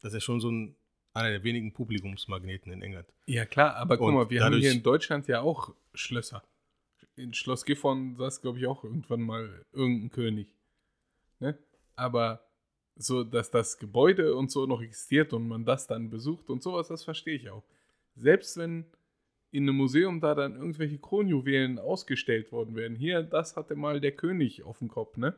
[0.00, 0.76] Das ist ja schon so ein,
[1.14, 3.08] einer der wenigen Publikumsmagneten in England.
[3.26, 6.42] Ja, klar, aber guck mal, wir haben hier in Deutschland ja auch Schlösser.
[7.16, 10.48] In Schloss Gifhorn saß, glaube ich, auch irgendwann mal irgendein König.
[11.40, 11.58] Ne?
[11.96, 12.44] Aber
[12.94, 16.88] so, dass das Gebäude und so noch existiert und man das dann besucht und sowas,
[16.88, 17.64] das verstehe ich auch.
[18.14, 18.86] Selbst wenn
[19.50, 22.94] in einem Museum da dann irgendwelche Kronjuwelen ausgestellt worden wären.
[22.94, 25.34] Hier, das hatte mal der König auf dem Kopf, ne?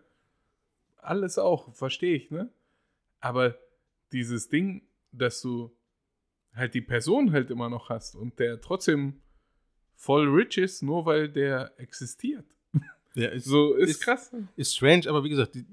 [0.97, 2.51] Alles auch, verstehe ich, ne?
[3.21, 3.57] Aber
[4.13, 5.71] dieses Ding, dass du
[6.55, 9.21] halt die Person halt immer noch hast und der trotzdem
[9.95, 12.45] voll rich ist, nur weil der existiert.
[13.15, 14.33] Ja, ist, So ist, Ist- krass.
[14.57, 15.65] ist strange, aber wie gesagt, die,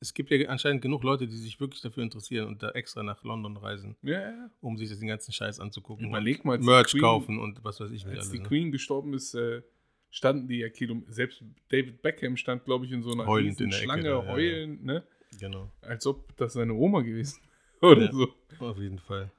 [0.00, 3.22] es gibt ja anscheinend genug Leute, die sich wirklich dafür interessieren und da extra nach
[3.24, 6.06] London reisen, Ja, um sich das den ganzen Scheiß anzugucken.
[6.08, 8.30] Überleg mal, Merch Queen- kaufen und was weiß ich nicht Als alles.
[8.32, 8.44] die ne?
[8.48, 9.62] Queen gestorben ist, äh,
[10.10, 11.12] standen die ja Kilometer.
[11.12, 14.02] Selbst David Beckham stand, glaube ich, in so einer Heulend riesen in der Ecke Schlange,
[14.04, 15.02] da, ja, heulend, ne?
[15.40, 17.53] Genau, Als ob das seine Oma gewesen wäre
[17.84, 18.12] oder Ja.
[18.12, 18.28] so.
[18.60, 19.30] auf jeden Fall.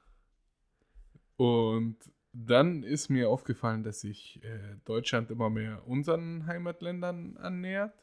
[1.38, 1.97] Und
[2.34, 7.93] dann ist mir aufgefallen, dass sich äh, Deutschland immer mehr unseren Heimatländern annähert,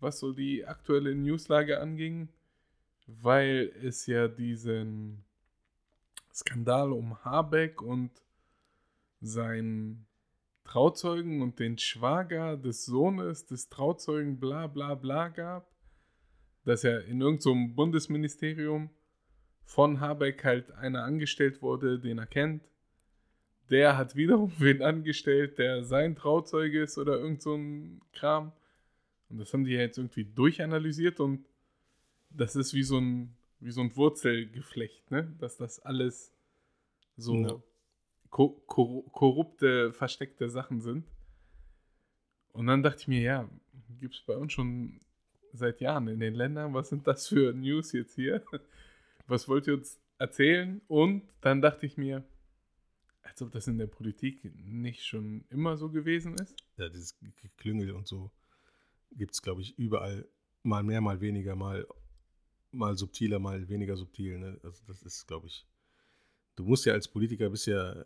[0.00, 2.28] was so die aktuelle Newslage anging,
[3.06, 5.24] weil es ja diesen
[6.32, 8.10] Skandal um Habeck und
[9.20, 10.06] seinen
[10.64, 15.70] Trauzeugen und den Schwager des Sohnes des Trauzeugen bla bla bla gab,
[16.64, 18.90] dass ja in irgendeinem so Bundesministerium
[19.66, 22.62] von Habeck halt einer angestellt wurde, den er kennt.
[23.68, 28.52] Der hat wiederum wen angestellt, der sein Trauzeuge ist oder irgend so ein Kram.
[29.28, 31.44] Und das haben die ja jetzt irgendwie durchanalysiert und
[32.30, 35.34] das ist wie so ein, wie so ein Wurzelgeflecht, ne?
[35.40, 36.32] Dass das alles
[37.16, 37.62] so Ja.
[38.30, 41.04] ko kor korrupte, versteckte Sachen sind.
[42.52, 43.48] Und dann dachte ich mir, ja,
[44.00, 45.00] gibt es bei uns schon
[45.52, 46.72] seit Jahren in den Ländern.
[46.72, 48.42] Was sind das für News jetzt hier?
[49.26, 50.80] Was wollt ihr uns erzählen?
[50.88, 52.24] Und dann dachte ich mir,
[53.22, 56.54] als ob das in der Politik nicht schon immer so gewesen ist.
[56.76, 58.30] Ja, dieses Geklüngel und so
[59.12, 60.28] gibt es, glaube ich, überall
[60.62, 61.86] mal mehr, mal weniger, mal,
[62.70, 64.38] mal subtiler, mal weniger subtil.
[64.38, 64.60] Ne?
[64.62, 65.66] Also das ist, glaube ich,
[66.56, 68.04] du musst ja als Politiker, bist ja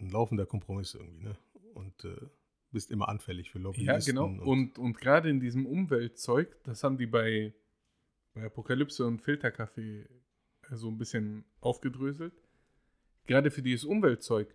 [0.00, 1.36] ein laufender Kompromiss irgendwie, ne?
[1.74, 2.16] Und äh,
[2.70, 4.14] bist immer anfällig für Ja, Lobbyisten.
[4.16, 4.26] genau.
[4.44, 7.54] Und, und gerade in diesem Umweltzeug, das haben die bei,
[8.34, 10.06] bei Apokalypse und Filterkaffee
[10.70, 12.34] so ein bisschen aufgedröselt.
[13.26, 14.54] Gerade für dieses Umweltzeug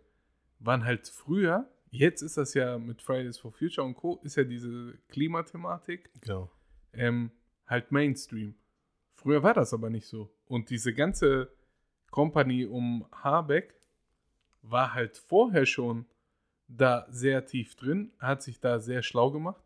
[0.60, 4.44] waren halt früher, jetzt ist das ja mit Fridays for Future und Co., ist ja
[4.44, 6.52] diese Klimathematik genau.
[6.94, 7.32] ähm,
[7.66, 8.56] halt Mainstream.
[9.14, 10.32] Früher war das aber nicht so.
[10.46, 11.52] Und diese ganze
[12.12, 13.76] Company um Habeck
[14.62, 16.06] war halt vorher schon
[16.68, 19.64] da sehr tief drin, hat sich da sehr schlau gemacht.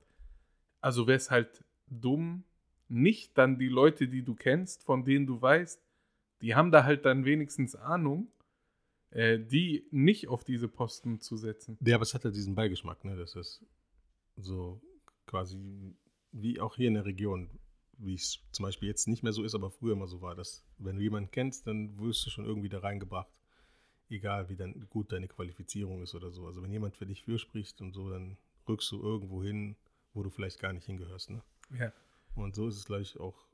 [0.82, 2.46] Also wäre es halt dumm,
[2.88, 5.83] nicht dann die Leute, die du kennst, von denen du weißt,
[6.44, 8.28] die haben da halt dann wenigstens Ahnung,
[9.12, 11.78] äh, die nicht auf diese Posten zu setzen.
[11.80, 13.16] Ja, aber es hat ja diesen Beigeschmack, ne?
[13.16, 13.66] Das ist
[14.36, 14.82] so
[15.26, 15.96] quasi
[16.34, 17.50] wie auch hier in der Region,
[17.98, 20.66] wie es zum Beispiel jetzt nicht mehr so ist, aber früher mal so war, dass
[20.80, 23.32] wenn du jemanden kennst, dann wirst du schon irgendwie da reingebracht.
[24.10, 26.46] Egal, wie dann gut deine Qualifizierung ist oder so.
[26.46, 29.78] Also wenn jemand für dich fürspricht und so, dann rückst du irgendwo hin,
[30.14, 31.30] wo du vielleicht gar nicht hingehörst.
[31.30, 31.42] Ne?
[31.80, 31.94] Ja.
[32.36, 33.48] Und so ist es, glaube ich, auch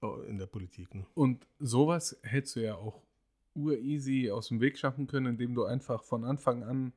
[0.00, 0.94] auch in der Politik.
[0.94, 1.06] Ne?
[1.14, 3.02] Und sowas hältst du ja auch
[3.54, 6.92] ureasy aus dem Weg schaffen können, indem du einfach von Anfang an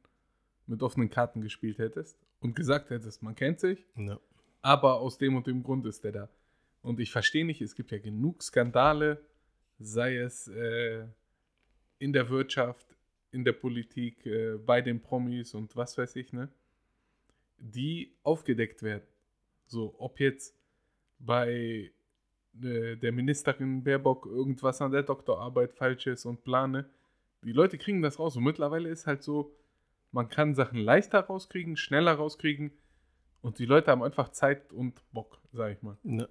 [0.68, 4.20] mit offenen Karten gespielt hättest und gesagt hättest, man kennt sich, Ja.
[4.62, 6.30] aber aus dem und dem Grund ist der da.
[6.82, 9.22] Und ich verstehe nicht, es gibt ja genug Skandale,
[9.80, 11.06] sei es äh,
[12.00, 12.96] in der Wirtschaft,
[13.32, 16.50] in der Politik, äh, bei den Promis und was weiß ich, ne?
[17.58, 19.04] Die aufgedeckt werden.
[19.68, 20.56] So, ob jetzt
[21.20, 21.92] bei
[22.62, 26.90] äh, der Ministerin Baerbock irgendwas an der Doktorarbeit falsch ist und plane.
[27.44, 28.36] Die Leute kriegen das raus.
[28.36, 29.56] Und mittlerweile ist halt so,
[30.12, 32.72] man kann Sachen leichter rauskriegen, schneller rauskriegen.
[33.42, 35.98] Und die Leute haben einfach Zeit und Bock, sag ich mal.
[36.04, 36.28] Na,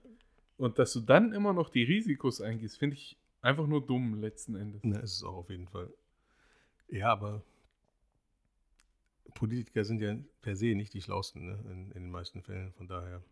[0.59, 4.57] Und dass du dann immer noch die Risikos eingehst, finde ich einfach nur dumm letzten
[4.57, 4.83] Endes.
[4.85, 5.91] na, ist es auch auf jeden Fall.
[6.89, 7.43] Ja, aber
[9.35, 11.59] Politiker sind ja per se nicht die Schlausten ne?
[11.71, 12.73] in, in den meisten Fällen.
[12.73, 13.23] Von daher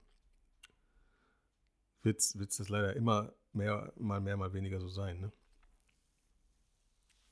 [2.07, 5.21] wird es das leider immer mehr, mal mehr, mal weniger so sein.
[5.21, 5.33] Ne?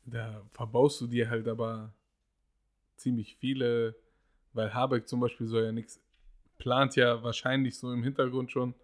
[0.06, 1.94] Da verbaust du dir halt aber
[2.96, 3.96] ziemlich viele,
[4.52, 6.00] weil Habeck zum Beispiel soll ja nichts,
[6.58, 8.74] plant ja wahrscheinlich so im Hintergrund schon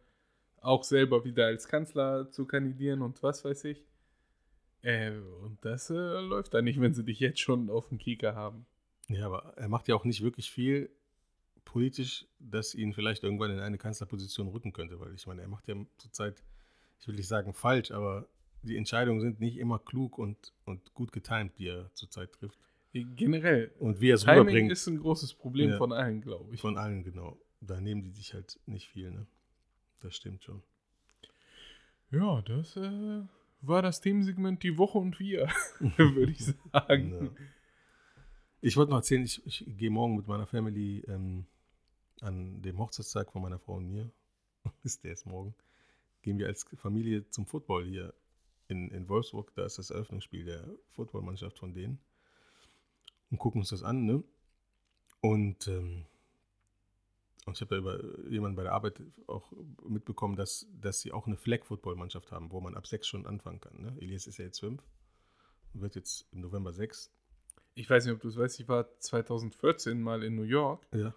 [0.61, 3.85] auch selber wieder als Kanzler zu kandidieren und was weiß ich.
[4.83, 8.35] Äh, und das äh, läuft da nicht, wenn sie dich jetzt schon auf dem Kieker
[8.35, 8.67] haben.
[9.09, 10.91] Ja, aber er macht ja auch nicht wirklich viel
[11.71, 15.69] politisch, das ihn vielleicht irgendwann in eine Kanzlerposition rücken könnte, weil ich meine, er macht
[15.69, 16.43] ja zurzeit,
[16.99, 18.27] ich will nicht sagen falsch, aber
[18.63, 22.59] die Entscheidungen sind nicht immer klug und, und gut getimt, die er zurzeit trifft.
[22.93, 25.79] Generell, Und wie er es rüberbringt, ist ein großes Problem Ja.
[25.79, 26.61] von allen, glaube ich.
[26.61, 27.39] von allen, genau.
[27.61, 29.27] Da nehmen die sich halt nicht viel, ne?
[30.01, 30.63] Das stimmt schon.
[32.11, 33.23] Ja, das äh,
[33.61, 37.13] war das Themensegment Die Woche und wir, würde ich sagen.
[37.27, 37.31] Ja.
[38.61, 41.47] Ich wollte noch erzählen, ich, ich gehe morgen mit meiner Family ähm,
[42.23, 44.11] an dem Hochzeitstag von meiner Frau und mir,
[44.83, 45.55] ist der ist morgen,
[46.23, 48.15] gehen wir als Familie zum Football hier
[48.69, 49.53] in, in Wolfsburg.
[49.55, 51.99] Da ist das Eröffnungsspiel der Footballmannschaft von denen.
[53.31, 54.25] Und gucken uns das an, ne?
[55.21, 56.07] Und, ähm,
[57.47, 59.53] und ich habe da über jemanden bei der Arbeit auch
[59.87, 63.81] mitbekommen, dass, dass sie auch eine Flag-Football-Mannschaft haben, wo man ab sechs schon anfangen kann.
[63.81, 63.97] Ne?
[64.01, 64.83] Elias ist ja jetzt fünf,
[65.75, 67.13] wird jetzt im November sechs.
[67.75, 71.15] Ich weiß nicht, ob du es weißt, ich war 2014 mal in New York Ja.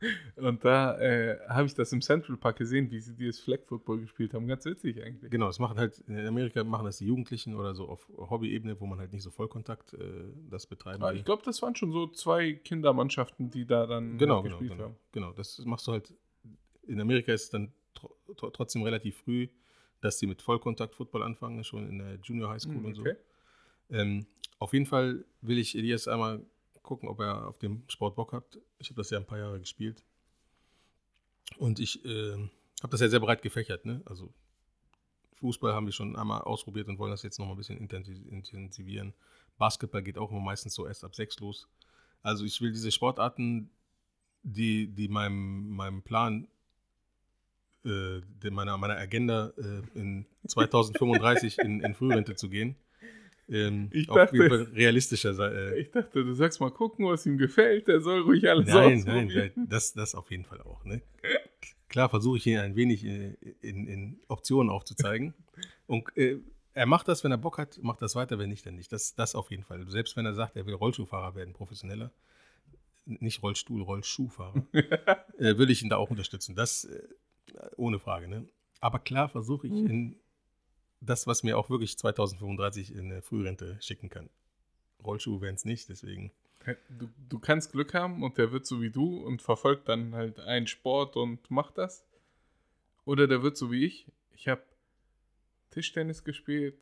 [0.36, 4.00] und da äh, habe ich das im Central Park gesehen, wie sie dieses Flag Football
[4.00, 4.46] gespielt haben.
[4.46, 5.30] Ganz witzig eigentlich.
[5.30, 8.86] Genau, das machen halt, in Amerika machen das die Jugendlichen oder so auf Hobbyebene, wo
[8.86, 9.98] man halt nicht so Vollkontakt äh,
[10.50, 11.18] das betreiben Aber will.
[11.18, 14.84] ich glaube, das waren schon so zwei Kindermannschaften, die da dann genau, genau, gespielt genau,
[14.84, 14.96] haben.
[15.12, 15.32] genau.
[15.32, 16.14] Das machst du halt,
[16.86, 19.48] in Amerika ist es dann tr tr trotzdem relativ früh,
[20.00, 23.02] dass sie mit Vollkontakt-Football anfangen, ne, schon in der Junior High School Hm, und so.
[23.02, 23.16] okay.
[23.90, 24.26] Ähm,
[24.58, 26.40] auf jeden Fall will ich Elias einmal
[26.90, 28.58] gucken, ob er auf dem Sport Bock hat.
[28.80, 30.02] Ich habe das ja ein paar Jahre gespielt.
[31.56, 32.50] Und ich ähm,
[32.82, 33.86] habe das ja sehr breit gefächert.
[33.86, 34.02] Ne?
[34.06, 34.32] Also
[35.34, 39.14] Fußball haben wir schon einmal ausprobiert und wollen das jetzt nochmal ein bisschen intensi- intensivieren.
[39.56, 41.68] Basketball geht auch immer meistens so erst ab sechs los.
[42.22, 43.70] Also ich will diese Sportarten,
[44.42, 46.48] die, die meinem, meinem Plan,
[47.84, 52.74] äh, meiner, meiner Agenda äh, in 2035 in, in Frührente zu gehen,
[53.50, 55.52] ähm, Ich auf dachte- realistischer sein.
[55.52, 57.88] Äh, Ich dachte, du sagst mal gucken, was ihm gefällt.
[57.88, 59.52] Der soll ruhig alles nein, ausprobieren.
[59.56, 60.84] nein, das, das auf jeden Fall auch.
[60.84, 61.02] Ne?
[61.88, 65.34] Klar versuche ich ihn ein wenig äh, in, in Optionen aufzuzeigen.
[65.86, 66.38] Und äh,
[66.72, 68.92] er macht das, wenn er Bock hat, macht das weiter, wenn nicht, dann nicht.
[68.92, 69.84] Das, das auf jeden Fall.
[69.88, 72.12] Selbst wenn er sagt, er will Rollschuhfahrer werden, professioneller,
[73.06, 74.64] nicht Rollstuhl, Rollschuhfahrer,
[75.38, 76.54] äh, will ich ihn da auch unterstützen.
[76.54, 77.02] Das äh,
[77.76, 78.28] ohne Frage.
[78.28, 78.46] Ne?
[78.80, 80.14] Aber klar versuche ich in
[81.00, 84.28] das, was mir auch wirklich 2035 in eine Frührente schicken kann.
[85.04, 86.30] Rollschuhe wären es nicht, deswegen.
[86.90, 90.40] Du, du kannst Glück haben und der wird so wie du und verfolgt dann halt
[90.40, 92.04] einen Sport und macht das.
[93.06, 94.06] Oder der wird so wie ich.
[94.34, 94.62] Ich habe
[95.70, 96.76] Tischtennis gespielt,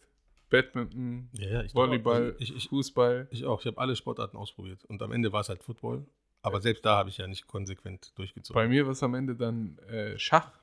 [0.51, 3.29] Badminton, Ja, ja, ich Volleyball, also ich, ich, Fußball.
[3.31, 3.61] Ich auch.
[3.61, 4.85] Ich habe alle Sportarten ausprobiert.
[4.87, 6.07] Und am Ende war es halt Football.
[6.43, 8.61] Aber selbst da habe ich ja nicht konsequent durchgezogen.
[8.61, 10.58] Bei mir war es am Ende dann äh, Schach.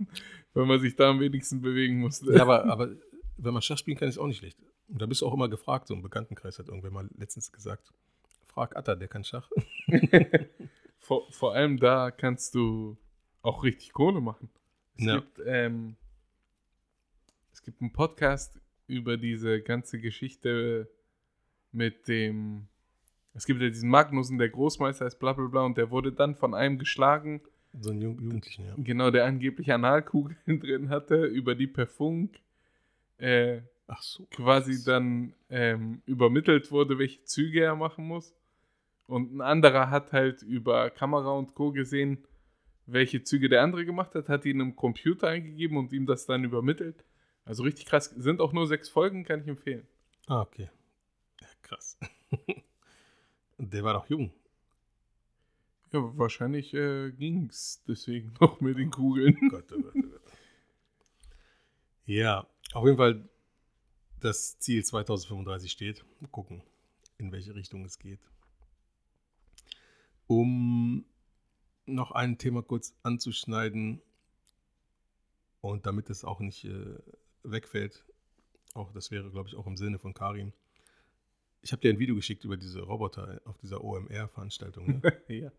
[0.54, 2.32] Wenn man sich da am wenigsten bewegen musste.
[2.34, 2.90] ja, aber, aber
[3.36, 4.58] wenn man Schach spielen kann, ist auch nicht schlecht.
[4.88, 5.86] Und da bist du auch immer gefragt.
[5.88, 7.92] So im Bekanntenkreis hat irgendwer mal letztens gesagt:
[8.46, 9.48] Frag Atta, der kann Schach.
[10.98, 12.96] vor, vor allem da kannst du
[13.42, 14.50] auch richtig Kohle machen.
[14.98, 15.16] Es, Ja.
[15.20, 15.96] gibt, ähm,
[17.52, 20.90] es gibt einen Podcast über diese ganze Geschichte
[21.72, 22.66] mit dem.
[23.32, 26.34] Es gibt ja diesen Magnussen, der Großmeister ist, bla bla bla, und der wurde dann
[26.34, 27.40] von einem geschlagen,
[27.72, 28.74] So einen Jugend- Jugendlichen, ja.
[28.76, 32.40] genau, der angeblich Analkugeln drin hatte, über die per Funk
[33.18, 34.26] äh, Ach so.
[34.30, 34.84] quasi krass.
[34.84, 38.34] dann ähm, übermittelt wurde, welche Züge er machen muss.
[39.06, 41.72] Und ein anderer hat halt über Kamera und Co.
[41.72, 42.24] gesehen,
[42.86, 46.44] welche Züge der andere gemacht hat, hat ihn im Computer eingegeben und ihm das dann
[46.44, 47.04] übermittelt.
[47.44, 48.06] Also richtig krass.
[48.16, 49.86] Sind auch nur sechs Folgen, kann ich empfehlen.
[50.26, 50.70] Ah, okay.
[51.40, 51.98] Ja, krass.
[53.58, 54.32] Der war doch jung.
[55.92, 59.36] Ja, wahrscheinlich äh, ging's deswegen noch mit den Kugeln.
[59.48, 60.20] Gott, oh Gott, oh Gott.
[62.06, 63.28] Ja, auf jeden Fall
[64.20, 66.04] das Ziel 2035 steht.
[66.20, 66.62] Mal gucken,
[67.18, 68.20] in welche Richtung es geht.
[70.26, 71.04] Um
[71.86, 74.00] noch ein Thema kurz anzuschneiden
[75.60, 76.98] und damit es auch nicht äh,
[77.42, 78.04] wegfällt,
[78.74, 80.52] auch das wäre, glaube ich, auch im Sinne von Karim.
[81.62, 85.00] Ich habe dir ein Video geschickt über diese Roboter auf dieser OMR-Veranstaltung.
[85.00, 85.22] Ne?
[85.28, 85.52] ja.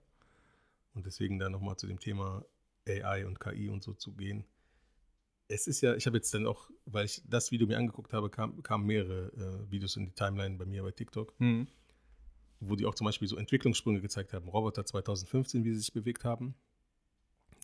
[0.93, 2.45] Und deswegen da nochmal zu dem Thema
[2.87, 4.45] AI und KI und so zu gehen.
[5.47, 8.29] Es ist ja, ich habe jetzt dann auch, weil ich das Video mir angeguckt habe,
[8.29, 9.31] kam, kamen mehrere
[9.67, 11.67] äh, Videos in die Timeline bei mir bei TikTok, Hm.
[12.59, 14.47] wo die auch zum Beispiel so Entwicklungssprünge gezeigt haben.
[14.47, 16.55] Roboter 2015, wie sie sich bewegt haben.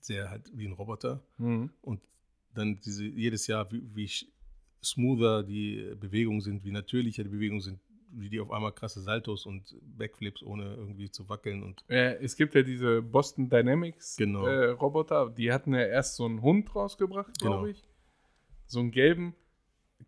[0.01, 1.23] Sehr halt wie ein Roboter.
[1.37, 1.71] Hm.
[1.81, 2.01] Und
[2.53, 4.09] dann diese, jedes Jahr, wie, wie
[4.83, 7.79] smoother die Bewegungen sind, wie natürlicher die Bewegungen sind,
[8.19, 12.35] wie die auf einmal krasse Saltos und Backflips ohne irgendwie zu wackeln und Äh, es
[12.35, 14.45] gibt ja diese Boston Dynamics Genau.
[14.45, 17.67] äh, Roboter, die hatten ja erst so einen Hund rausgebracht, glaube Genau.
[17.67, 17.83] ich.
[18.65, 19.35] So einen gelben.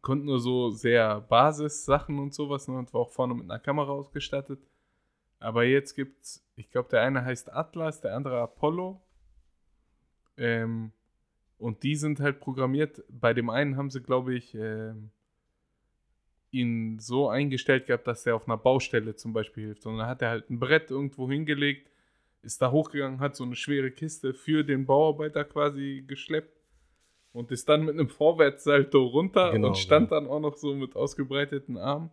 [0.01, 3.91] Konnten nur so sehr Basis-Sachen und sowas ne, und war auch vorne mit einer Kamera
[3.91, 4.59] ausgestattet.
[5.39, 9.01] Aber jetzt gibt's, ich glaube, der eine heißt Atlas, der andere Apollo.
[10.37, 10.91] Ähm,
[11.57, 13.03] und die sind halt programmiert.
[13.09, 15.11] Bei dem einen haben sie, glaube ich, ähm,
[16.51, 19.85] ihn so eingestellt gehabt, dass er auf einer Baustelle zum Beispiel hilft.
[19.85, 21.89] Und dann hat er halt ein Brett irgendwo hingelegt,
[22.41, 26.59] ist da hochgegangen, hat so eine schwere Kiste für den Bauarbeiter quasi geschleppt
[27.33, 30.21] und ist dann mit einem Vorwärtssalto runter Genau, und stand genau.
[30.21, 32.09] dann auch noch so mit ausgebreiteten Armen.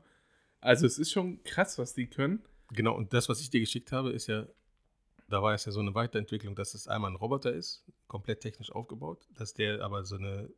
[0.61, 2.43] Also es ist schon krass, was die können.
[2.73, 4.47] Genau, und das, was ich dir geschickt habe, ist ja,
[5.29, 8.73] da war es ja so eine Weiterentwicklung, dass es einmal ein Roboter ist, komplett technisch
[8.73, 10.51] aufgebaut, dass der aber so eine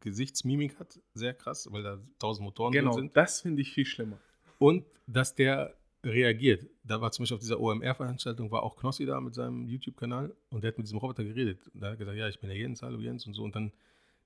[0.00, 3.16] Gesichtsmimik hat, sehr krass, weil da tausend Motoren Genau, drin sind.
[3.16, 4.18] das finde ich viel schlimmer.
[4.58, 6.66] Und dass der reagiert.
[6.82, 10.64] Da war zum Beispiel auf dieser OMR-Veranstaltung, war auch Knossi da mit seinem YouTube-Kanal und
[10.64, 11.68] der hat mit diesem Roboter geredet.
[11.72, 13.42] Und da hat er gesagt, ja, ich bin der Jens, hallo Jens und so.
[13.44, 13.72] Und dann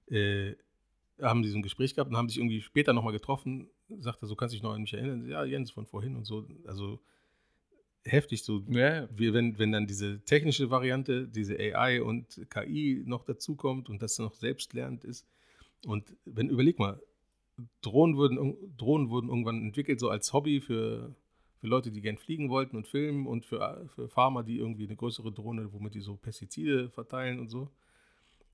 [0.08, 0.54] äh,
[1.20, 3.68] haben die so ein Gespräch gehabt und haben sich irgendwie später nochmal getroffen.
[3.98, 5.28] Sagt er, so kannst du dich noch an mich erinnern?
[5.28, 6.46] Ja, Jens von vorhin und so.
[6.66, 6.98] Also
[8.04, 8.62] heftig so.
[8.68, 14.00] Ja, Wie, wenn, wenn dann diese technische Variante, diese AI und KI noch dazukommt und
[14.02, 15.26] das noch selbstlernend ist.
[15.86, 17.00] Und wenn, überleg mal,
[17.80, 21.14] Drohnen wurden, Drohnen wurden irgendwann entwickelt, so als Hobby für,
[21.60, 24.96] für Leute, die gern fliegen wollten und filmen und für, für Farmer, die irgendwie eine
[24.96, 27.70] größere Drohne, womit die so Pestizide verteilen und so.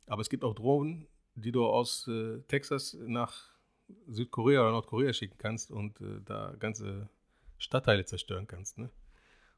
[0.06, 3.50] Aber es gibt auch Drohnen, die du aus äh, Texas nach
[4.08, 7.08] Südkorea oder Nordkorea schicken kannst und äh, da ganze
[7.56, 8.76] Stadtteile zerstören kannst.
[8.76, 8.90] Ne?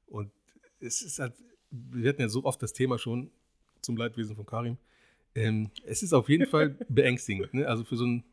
[0.06, 0.30] Und
[0.78, 1.34] es ist halt,
[1.70, 3.32] wir hatten ja so oft das Thema schon
[3.80, 4.78] zum Leidwesen von Karim.
[5.34, 7.54] Ähm, es ist auf jeden Fall beängstigend.
[7.54, 7.66] Ne?
[7.66, 8.24] Also für so ein,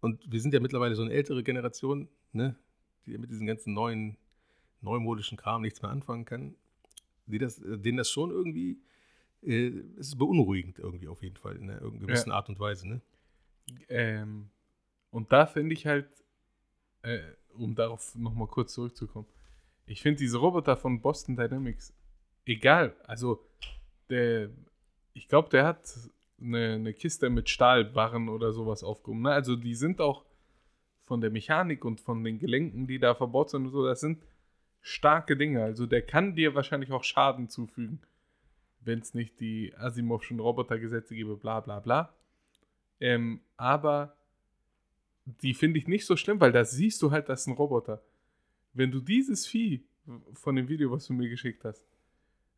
[0.00, 2.56] und wir sind ja mittlerweile so eine ältere Generation, ne?
[3.06, 4.16] die mit diesem ganzen neuen,
[4.80, 6.54] neumodischen Kram nichts mehr anfangen kann,
[7.26, 8.78] die das, äh, denen das schon irgendwie,
[9.42, 9.68] äh,
[9.98, 12.88] es ist beunruhigend irgendwie auf jeden Fall in einer gewissen Art und Weise.
[12.88, 13.00] Ne?
[13.88, 14.50] Ähm,
[15.10, 16.08] und da finde ich halt,
[17.02, 17.20] äh,
[17.54, 19.26] um darauf nochmal kurz zurückzukommen,
[19.86, 21.92] ich finde diese Roboter von Boston Dynamics,
[22.44, 23.44] egal, also
[24.08, 24.50] der,
[25.14, 25.86] ich glaube, der hat
[26.40, 29.22] eine, eine Kiste mit Stahlbarren oder sowas aufgehoben.
[29.22, 29.32] Ne?
[29.32, 30.24] Also die sind auch
[31.02, 34.22] von der Mechanik und von den Gelenken, die da verbaut sind und so, das sind
[34.80, 35.62] starke Dinge.
[35.62, 38.00] Also der kann dir wahrscheinlich auch Schaden zufügen,
[38.80, 42.14] wenn es nicht die Asimovschen Robotergesetze gäbe, bla bla bla.
[43.00, 44.16] Ähm, aber
[45.26, 48.02] die finde ich nicht so schlimm, weil da siehst du halt, das ist ein Roboter.
[48.72, 49.84] Wenn du dieses Vieh
[50.32, 51.86] von dem Video, was du mir geschickt hast,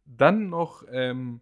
[0.04, 1.40] dann noch ähm,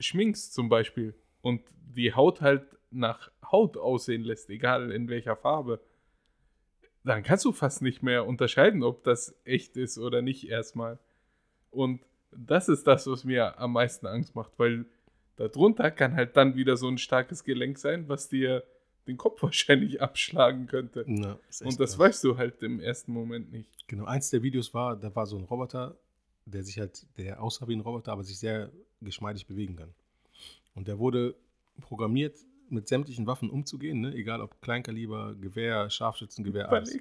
[0.00, 1.14] schminkst zum Beispiel
[1.46, 1.62] und
[1.94, 5.80] die Haut halt nach Haut aussehen lässt, egal in welcher Farbe,
[7.04, 10.98] dann kannst du fast nicht mehr unterscheiden, ob das echt ist oder nicht erstmal.
[11.70, 12.00] Und
[12.32, 14.86] das ist das, was mir am meisten Angst macht, weil
[15.36, 18.64] darunter kann halt dann wieder so ein starkes Gelenk sein, was dir
[19.06, 21.04] den Kopf wahrscheinlich abschlagen könnte.
[21.06, 21.98] Na, Und das krass.
[22.00, 23.70] weißt du halt im ersten Moment nicht.
[23.86, 25.96] Genau, eins der Videos war, da war so ein Roboter,
[26.44, 29.94] der sich halt, der aussah wie ein Roboter, aber sich sehr geschmeidig bewegen kann.
[30.76, 31.34] Und der wurde
[31.80, 32.36] programmiert,
[32.68, 34.14] mit sämtlichen Waffen umzugehen, ne?
[34.14, 36.96] egal ob Kleinkaliber, Gewehr, Scharfschützengewehr, alles.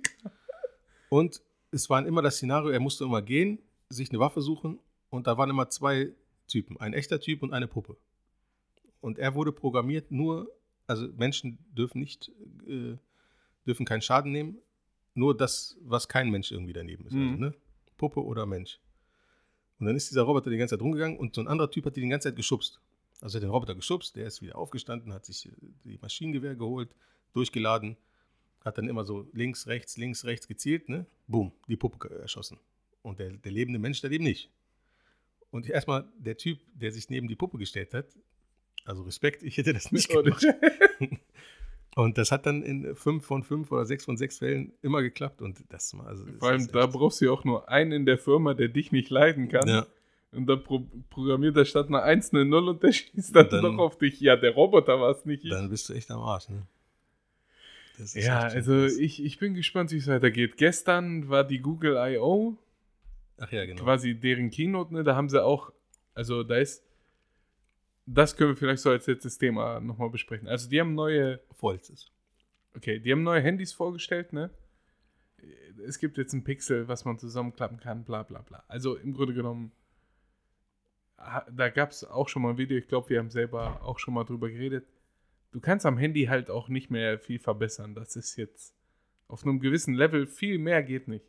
[1.09, 3.59] Und es war immer das Szenario, er musste immer gehen,
[3.89, 6.11] sich eine Waffe suchen und da waren immer zwei
[6.47, 7.97] Typen, ein echter Typ und eine Puppe.
[9.01, 10.51] Und er wurde programmiert nur,
[10.87, 12.31] also Menschen dürfen nicht,
[12.67, 12.95] äh,
[13.67, 14.57] dürfen keinen Schaden nehmen,
[15.15, 17.13] nur das, was kein Mensch irgendwie daneben ist.
[17.13, 17.39] Also, Mhm.
[17.39, 17.53] ne?
[17.97, 18.79] Puppe oder Mensch.
[19.79, 21.95] Und dann ist dieser Roboter die ganze Zeit rumgegangen und so ein anderer Typ hat
[21.95, 22.79] die die ganze Zeit geschubst.
[23.21, 25.51] Also er hat den Roboter geschubst, der ist wieder aufgestanden, hat sich äh,
[25.83, 26.89] die Maschinengewehr geholt,
[27.33, 27.97] durchgeladen,
[28.63, 31.05] hat dann immer so links, rechts, links, rechts gezielt, ne?
[31.27, 32.59] Boom, die Puppe erschossen.
[33.01, 34.49] Und der, der lebende Mensch daneben nicht.
[35.51, 38.07] Und erstmal der Typ, der sich neben die Puppe gestellt hat,
[38.85, 40.45] also Respekt, ich hätte das nicht gemacht.
[41.95, 45.41] Und das hat dann in fünf von fünf oder sechs von sechs Fällen immer geklappt.
[45.41, 48.17] Und das mal, also Vor allem, da brauchst du ja auch nur einen in der
[48.17, 49.65] Firma, der dich nicht leiden kann.
[49.65, 49.87] Ja,
[50.35, 53.61] Und dann pro programmiert er statt einer 1 eine 0 und der schießt dann, dann-
[53.63, 54.19] doch auf dich.
[54.19, 55.43] Ja, der Roboter war es nicht.
[55.43, 55.49] Ich.
[55.51, 56.65] dann bist du echt am Arsch, ne?
[57.97, 60.57] Das ist Ja, also ich, ich bin gespannt, wie es weitergeht.
[60.57, 62.57] Gestern war die Google I.O.,
[63.37, 63.81] Ach ja, genau.
[63.83, 65.03] quasi deren Keynote, ne?
[65.03, 65.71] Da haben sie auch,
[66.13, 66.83] also da ist,
[68.05, 70.47] das können wir vielleicht so als letztes Thema nochmal besprechen.
[70.47, 72.11] Also die haben neue, Vollstes.
[72.75, 74.49] okay, die haben neue Handys vorgestellt, ne?
[75.87, 78.63] Es gibt jetzt ein Pixel, was man zusammenklappen kann, bla bla bla.
[78.67, 79.71] Also im Grunde genommen,
[81.17, 84.13] da gab es auch schon mal ein Video, ich glaube, wir haben selber auch schon
[84.13, 84.85] mal drüber geredet.
[85.51, 87.95] Du kannst am Handy halt auch nicht mehr viel verbessern.
[87.95, 88.75] Das ist jetzt
[89.27, 91.25] auf einem gewissen Level, viel mehr geht nicht.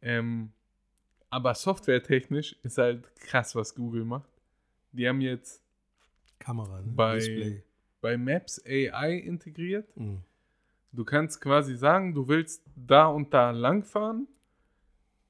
[0.00, 0.52] Ähm,
[1.30, 4.28] aber softwaretechnisch ist halt krass, was Google macht.
[4.90, 5.62] Die haben jetzt
[6.38, 6.92] Kamera, ne?
[6.94, 7.62] Bei- Display.
[8.00, 9.96] bei Maps AI integriert.
[9.96, 10.22] Mhm.
[10.90, 14.26] Du kannst quasi sagen, du willst da und da langfahren.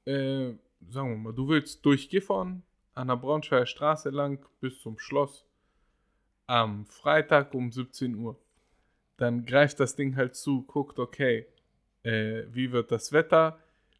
[0.05, 0.53] Äh,
[0.89, 2.63] sagen wir mal, du willst durch Gifhorn
[2.95, 5.45] an der Braunschweiger Straße lang bis zum Schloss
[6.47, 8.37] am Freitag um 17 Uhr.
[9.17, 11.47] Dann greift das Ding halt zu, guckt, okay,
[12.03, 13.59] äh, wie wird das Wetter,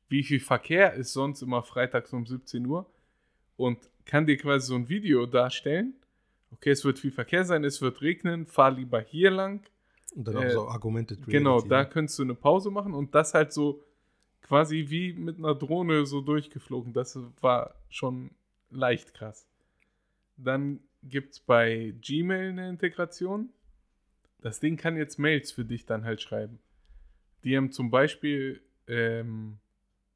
[0.10, 2.86] wie viel Verkehr ist sonst immer freitags um 17 Uhr
[3.56, 5.94] und kann dir quasi so ein Video darstellen.
[6.52, 9.62] Okay, es wird viel Verkehr sein, es wird regnen, fahr lieber hier lang.
[10.16, 11.32] Und dann auch Äh, so Augmented Reality.
[11.32, 11.89] Genau, da ne?
[11.89, 13.84] könntest du eine Pause machen und das halt so
[14.41, 16.94] quasi wie mit einer Drohne so durchgeflogen.
[16.94, 18.32] Das war schon
[18.76, 19.47] leicht krass.
[20.38, 23.49] Dann gibt es bei Gmail eine Integration.
[24.41, 26.59] Das Ding kann jetzt Mails für dich dann halt schreiben.
[27.43, 29.59] Die haben zum Beispiel ähm,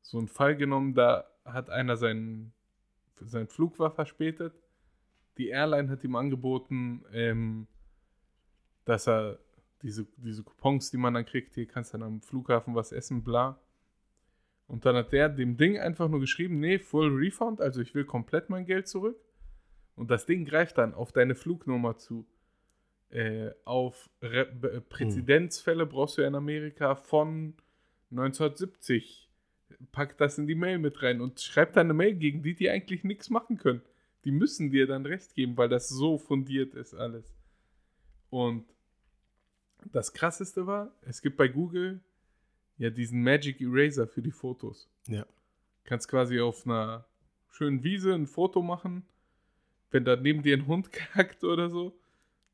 [0.02, 2.54] so einen Fall genommen, da hat einer seinen,
[3.20, 4.54] sein Flug war verspätet.
[5.38, 7.68] Die Airline hat ihm angeboten, ähm,
[8.86, 9.40] dass er
[9.82, 13.24] diese, diese Coupons, die man dann kriegt, hier kannst du dann am Flughafen was essen,
[13.24, 13.60] bla.
[14.68, 18.04] Und dann hat der dem Ding einfach nur geschrieben, nee, Full Refund, also ich will
[18.06, 19.18] komplett mein Geld zurück.
[19.96, 22.28] Und das Ding greift dann auf deine Flugnummer zu.
[23.10, 27.56] Äh, auf Re Be- Präzedenzfälle brauchst du ja in Amerika von
[28.12, 29.30] 1970.
[29.92, 32.70] Pack das in die Mail mit rein und schreib da eine Mail, gegen die die
[32.70, 33.82] eigentlich nichts machen können.
[34.26, 37.34] Die müssen dir dann recht geben, weil das so fundiert ist alles.
[38.30, 38.66] Und
[39.92, 42.02] das krasseste war, es gibt bei Google
[42.78, 44.90] ja diesen Magic Eraser für die Fotos.
[45.08, 45.26] Ja.
[45.84, 47.06] Kannst quasi auf einer
[47.50, 49.06] schönen Wiese ein Foto machen,
[49.92, 52.00] wenn da neben dir ein Hund kackt oder so.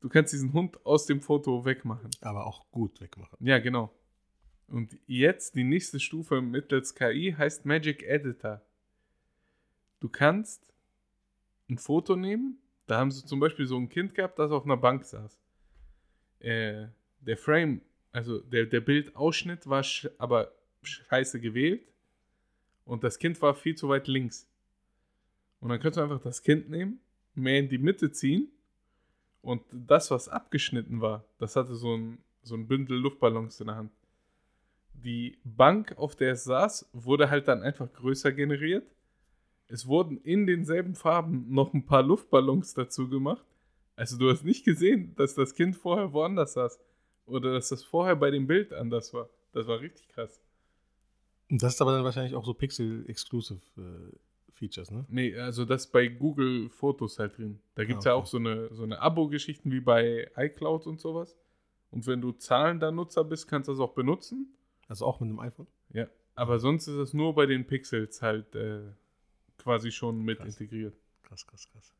[0.00, 2.10] Du kannst diesen Hund aus dem Foto wegmachen.
[2.20, 3.38] Aber auch gut wegmachen.
[3.40, 3.90] Ja, genau.
[4.66, 8.62] Und jetzt die nächste Stufe mittels KI heißt Magic Editor.
[10.00, 10.74] Du kannst
[11.68, 12.58] ein Foto nehmen.
[12.86, 15.38] Da haben sie zum Beispiel so ein Kind gehabt, das auf einer Bank saß.
[16.40, 16.88] Äh,
[17.20, 17.80] der Frame,
[18.14, 20.52] also der, der Bildausschnitt war sch aber
[20.82, 21.82] scheiße gewählt.
[22.84, 24.46] Und das Kind war viel zu weit links.
[25.58, 27.00] Und dann könntest du einfach das Kind nehmen,
[27.34, 28.52] mehr in die Mitte ziehen.
[29.42, 33.76] Und das, was abgeschnitten war, das hatte so ein, so ein Bündel Luftballons in der
[33.76, 33.90] Hand.
[34.92, 38.86] Die Bank, auf der es saß, wurde halt dann einfach größer generiert.
[39.66, 43.44] Es wurden in denselben Farben noch ein paar Luftballons dazu gemacht.
[43.96, 46.78] Also du hast nicht gesehen, dass das Kind vorher woanders saß.
[47.26, 49.28] Oder dass das vorher bei dem Bild anders war.
[49.52, 50.40] Das war richtig krass.
[51.50, 54.16] Und das ist aber dann wahrscheinlich auch so Pixel-Exclusive äh,
[54.52, 55.04] Features, ne?
[55.08, 57.60] Nee, also das bei Google Fotos halt drin.
[57.74, 58.22] Da gibt es Ah, ja okay.
[58.22, 61.36] auch so eine, so eine Abo-Geschichten wie bei iCloud und sowas.
[61.90, 64.54] Und wenn du zahlender Nutzer bist, kannst du das auch benutzen.
[64.88, 65.66] Also auch mit einem iPhone?
[65.92, 66.06] Ja.
[66.34, 68.80] Aber sonst ist es nur bei den Pixels halt äh,
[69.58, 70.48] quasi schon mit Krass.
[70.60, 70.94] integriert.
[71.22, 71.92] Krass, krass, krass.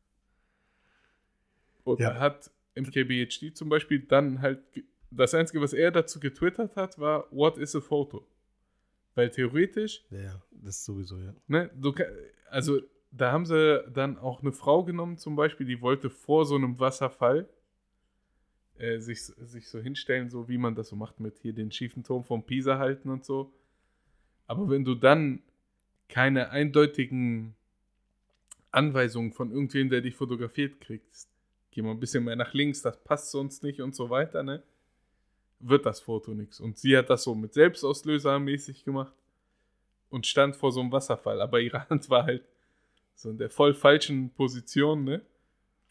[1.83, 2.15] Und Ja.
[2.19, 4.59] hat MKBHD zum Beispiel dann halt,
[5.15, 8.25] das Einzige, was er dazu getwittert hat, war, what is a photo?
[9.15, 11.33] Weil theoretisch Ja, das ist sowieso, ja.
[11.47, 11.93] Ne, du,
[12.49, 16.55] also da haben sie dann auch eine Frau genommen zum Beispiel, die wollte vor so
[16.55, 17.47] einem Wasserfall
[18.77, 22.03] äh, sich, sich so hinstellen, so wie man das so macht mit hier den schiefen
[22.03, 23.53] Turm vom Pisa halten und so.
[24.47, 25.41] Aber wenn du dann
[26.09, 27.55] keine eindeutigen
[28.71, 31.29] Anweisungen von irgendwem, der dich fotografiert kriegst,
[31.71, 34.61] geh mal ein bisschen mehr nach links, das passt sonst nicht und so weiter, ne?
[35.59, 36.59] Wird das Foto nichts.
[36.59, 39.13] Und sie hat das so mit Selbstauslöser mäßig gemacht
[40.09, 42.45] und stand vor so einem Wasserfall, aber ihre Hand war halt
[43.15, 45.21] so in der voll falschen Position, ne?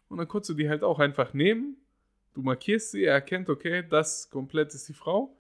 [0.09, 1.77] Und dann konntest du die halt auch einfach nehmen.
[2.35, 5.35] Du markierst sie, er erkennt, okay, das komplett ist die Frau.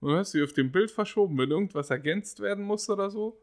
[0.00, 3.10] Und dann hast du die auf dem Bild verschoben, wenn irgendwas ergänzt werden muss oder
[3.10, 3.40] so,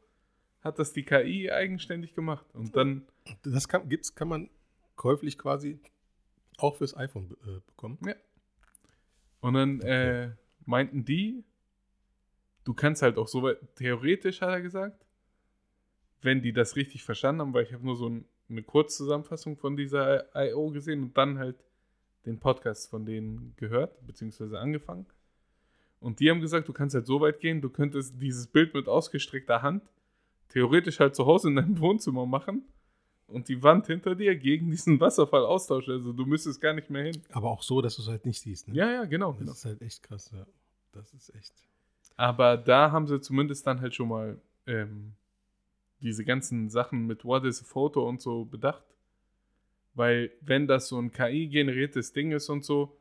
[0.62, 2.46] hat das die KI eigenständig gemacht.
[2.54, 3.06] Und dann,
[3.44, 4.50] Das kann, gibt's, kann man
[4.96, 5.80] käuflich quasi
[6.58, 7.98] auch fürs iPhone äh, bekommen.
[9.46, 10.32] Und dann äh,
[10.66, 11.44] meinten die,
[12.64, 15.06] du kannst halt auch so weit, theoretisch hat er gesagt,
[16.24, 19.78] wenn die das richtig verstanden haben, weil ich habe nur so ein, eine Kurzzusammenfassung von
[19.78, 20.72] dieser I.O.
[20.72, 21.58] gesehen und dann halt
[22.26, 25.06] den Podcast von denen gehört, beziehungsweise angefangen.
[26.00, 28.88] Und die haben gesagt, du kannst halt so weit gehen, du könntest dieses Bild mit
[28.88, 29.84] ausgestreckter Hand
[30.50, 32.64] theoretisch halt zu Hause in deinem Wohnzimmer machen
[33.28, 35.94] und die Wand hinter dir gegen diesen Wasserfall austauschen.
[35.94, 37.22] Also du müsstest gar nicht mehr hin.
[37.32, 38.68] Aber auch so, dass du es halt nicht siehst.
[38.68, 38.76] Ne?
[38.76, 39.32] Ja, ja, genau.
[39.32, 39.52] Das genau.
[39.54, 40.46] ist halt echt krass, ja.
[40.92, 41.54] Das ist echt.
[42.18, 45.14] Aber da haben sie zumindest dann halt schon mal ähm,
[46.02, 48.84] diese ganzen Sachen mit What is a Photo und so bedacht.
[49.96, 52.98] Weil, wenn das so ein KI-generiertes Ding ist und so,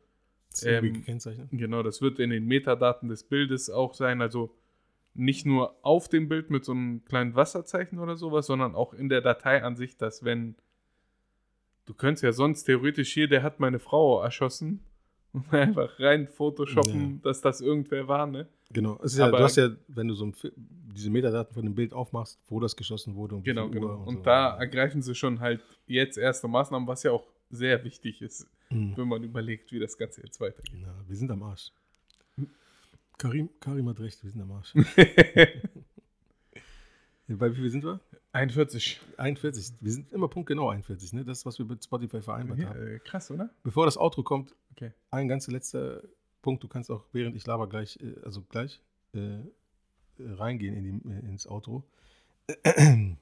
[0.52, 1.48] Ist irgendwie Ähm, gekennzeichnet.
[1.50, 4.20] genau, das wird in den Metadaten des Bildes auch sein.
[4.22, 4.54] Also
[5.14, 9.08] nicht nur auf dem Bild mit so einem kleinen Wasserzeichen oder sowas, sondern auch in
[9.08, 10.56] der Datei an sich, dass wenn
[11.86, 14.80] du könntest ja sonst theoretisch hier, der hat meine Frau erschossen
[15.32, 17.20] und einfach rein photoshoppen, Ja.
[17.22, 18.48] dass das irgendwer war, ne?
[18.72, 18.98] Genau.
[19.02, 21.74] Es ist ja, Aber- du hast ja, wenn du so ein, diese Metadaten von dem
[21.74, 23.86] Bild aufmachst, wo das geschossen wurde und Genau, genau.
[23.98, 24.22] Uhr Und, so.
[24.22, 28.96] da ergreifen sie schon halt jetzt erste Maßnahmen, was ja auch sehr wichtig ist, Mhm.
[28.96, 30.80] wenn man überlegt, wie das Ganze jetzt weitergeht.
[30.82, 31.70] Ja, wir sind am Arsch.
[33.18, 34.72] Karim, Karim hat recht, wir sind am Arsch.
[37.28, 38.00] Bei wie viel sind wir?
[38.32, 39.00] 41.
[39.16, 39.74] 41.
[39.80, 41.24] Wir sind immer punktgenau 41, ne?
[41.24, 42.96] Das ist, was wir mit Spotify vereinbart Ja, haben.
[42.96, 43.48] äh, krass, oder?
[43.62, 44.92] Bevor das Outro kommt, Okay.
[45.10, 46.02] ein ganz letzter
[46.42, 46.62] Punkt.
[46.64, 48.80] Du kannst auch, während ich laber, gleich, äh, also gleich
[49.14, 49.42] äh, äh,
[50.18, 51.84] reingehen in die, äh, ins Outro.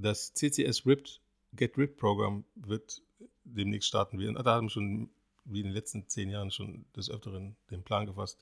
[0.00, 1.20] Das CCS Ripped
[1.56, 3.02] Get Ripped Programm wird
[3.42, 4.20] demnächst starten.
[4.20, 5.10] Wir da haben wir schon,
[5.44, 8.38] wie in den letzten zehn Jahren, schon des Öfteren den Plan gefasst,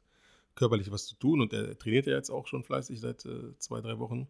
[0.57, 1.41] körperlich was zu tun.
[1.41, 4.27] Und er trainiert ja jetzt auch schon fleißig seit äh, zwei, drei Wochen.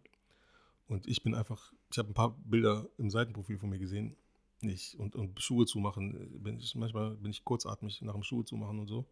[0.88, 4.16] Und ich bin einfach, ich habe ein paar Bilder im Seitenprofil von mir gesehen.
[4.60, 8.44] Nicht, und, und Schuhe zumachen, äh, bin ich, manchmal bin ich kurzatmig nach dem Schuhe
[8.44, 9.06] zumachen und so,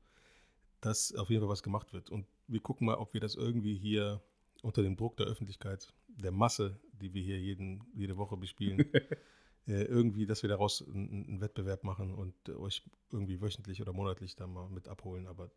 [0.81, 2.11] dass auf jeden Fall was gemacht wird.
[2.11, 4.23] Und wir gucken mal, ob wir das irgendwie hier
[4.63, 8.79] unter dem Druck der Öffentlichkeit, der Masse, die wir hier jeden, jede Woche bespielen,
[9.67, 14.47] äh, irgendwie, dass wir daraus einen, Wettbewerb machen und euch irgendwie wöchentlich oder monatlich da
[14.47, 15.27] mal mit abholen.
[15.27, 15.51] Aber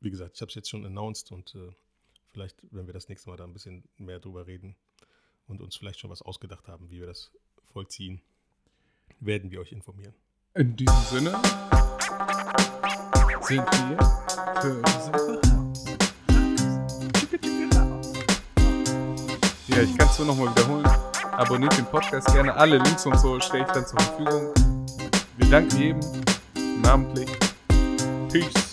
[0.00, 1.70] wie gesagt, ich habe es jetzt schon announced und äh,
[2.30, 4.76] vielleicht, wenn wir das nächste Mal da ein bisschen mehr drüber reden
[5.46, 7.32] und uns vielleicht schon was ausgedacht haben, wie wir das
[7.72, 8.20] vollziehen,
[9.20, 10.14] werden wir euch informieren.
[10.54, 11.30] In diesem Sinne
[13.42, 13.98] sind wir
[14.60, 14.82] für
[17.38, 17.68] diese.
[19.68, 20.86] Ja, ich kann es nur nochmal wiederholen.
[21.32, 22.54] Abonniert den Podcast gerne.
[22.54, 24.52] Alle Links und so stelle ich dann zur Verfügung.
[25.36, 26.00] Wir danken jedem
[26.82, 27.30] namentlich.
[28.28, 28.67] Peace.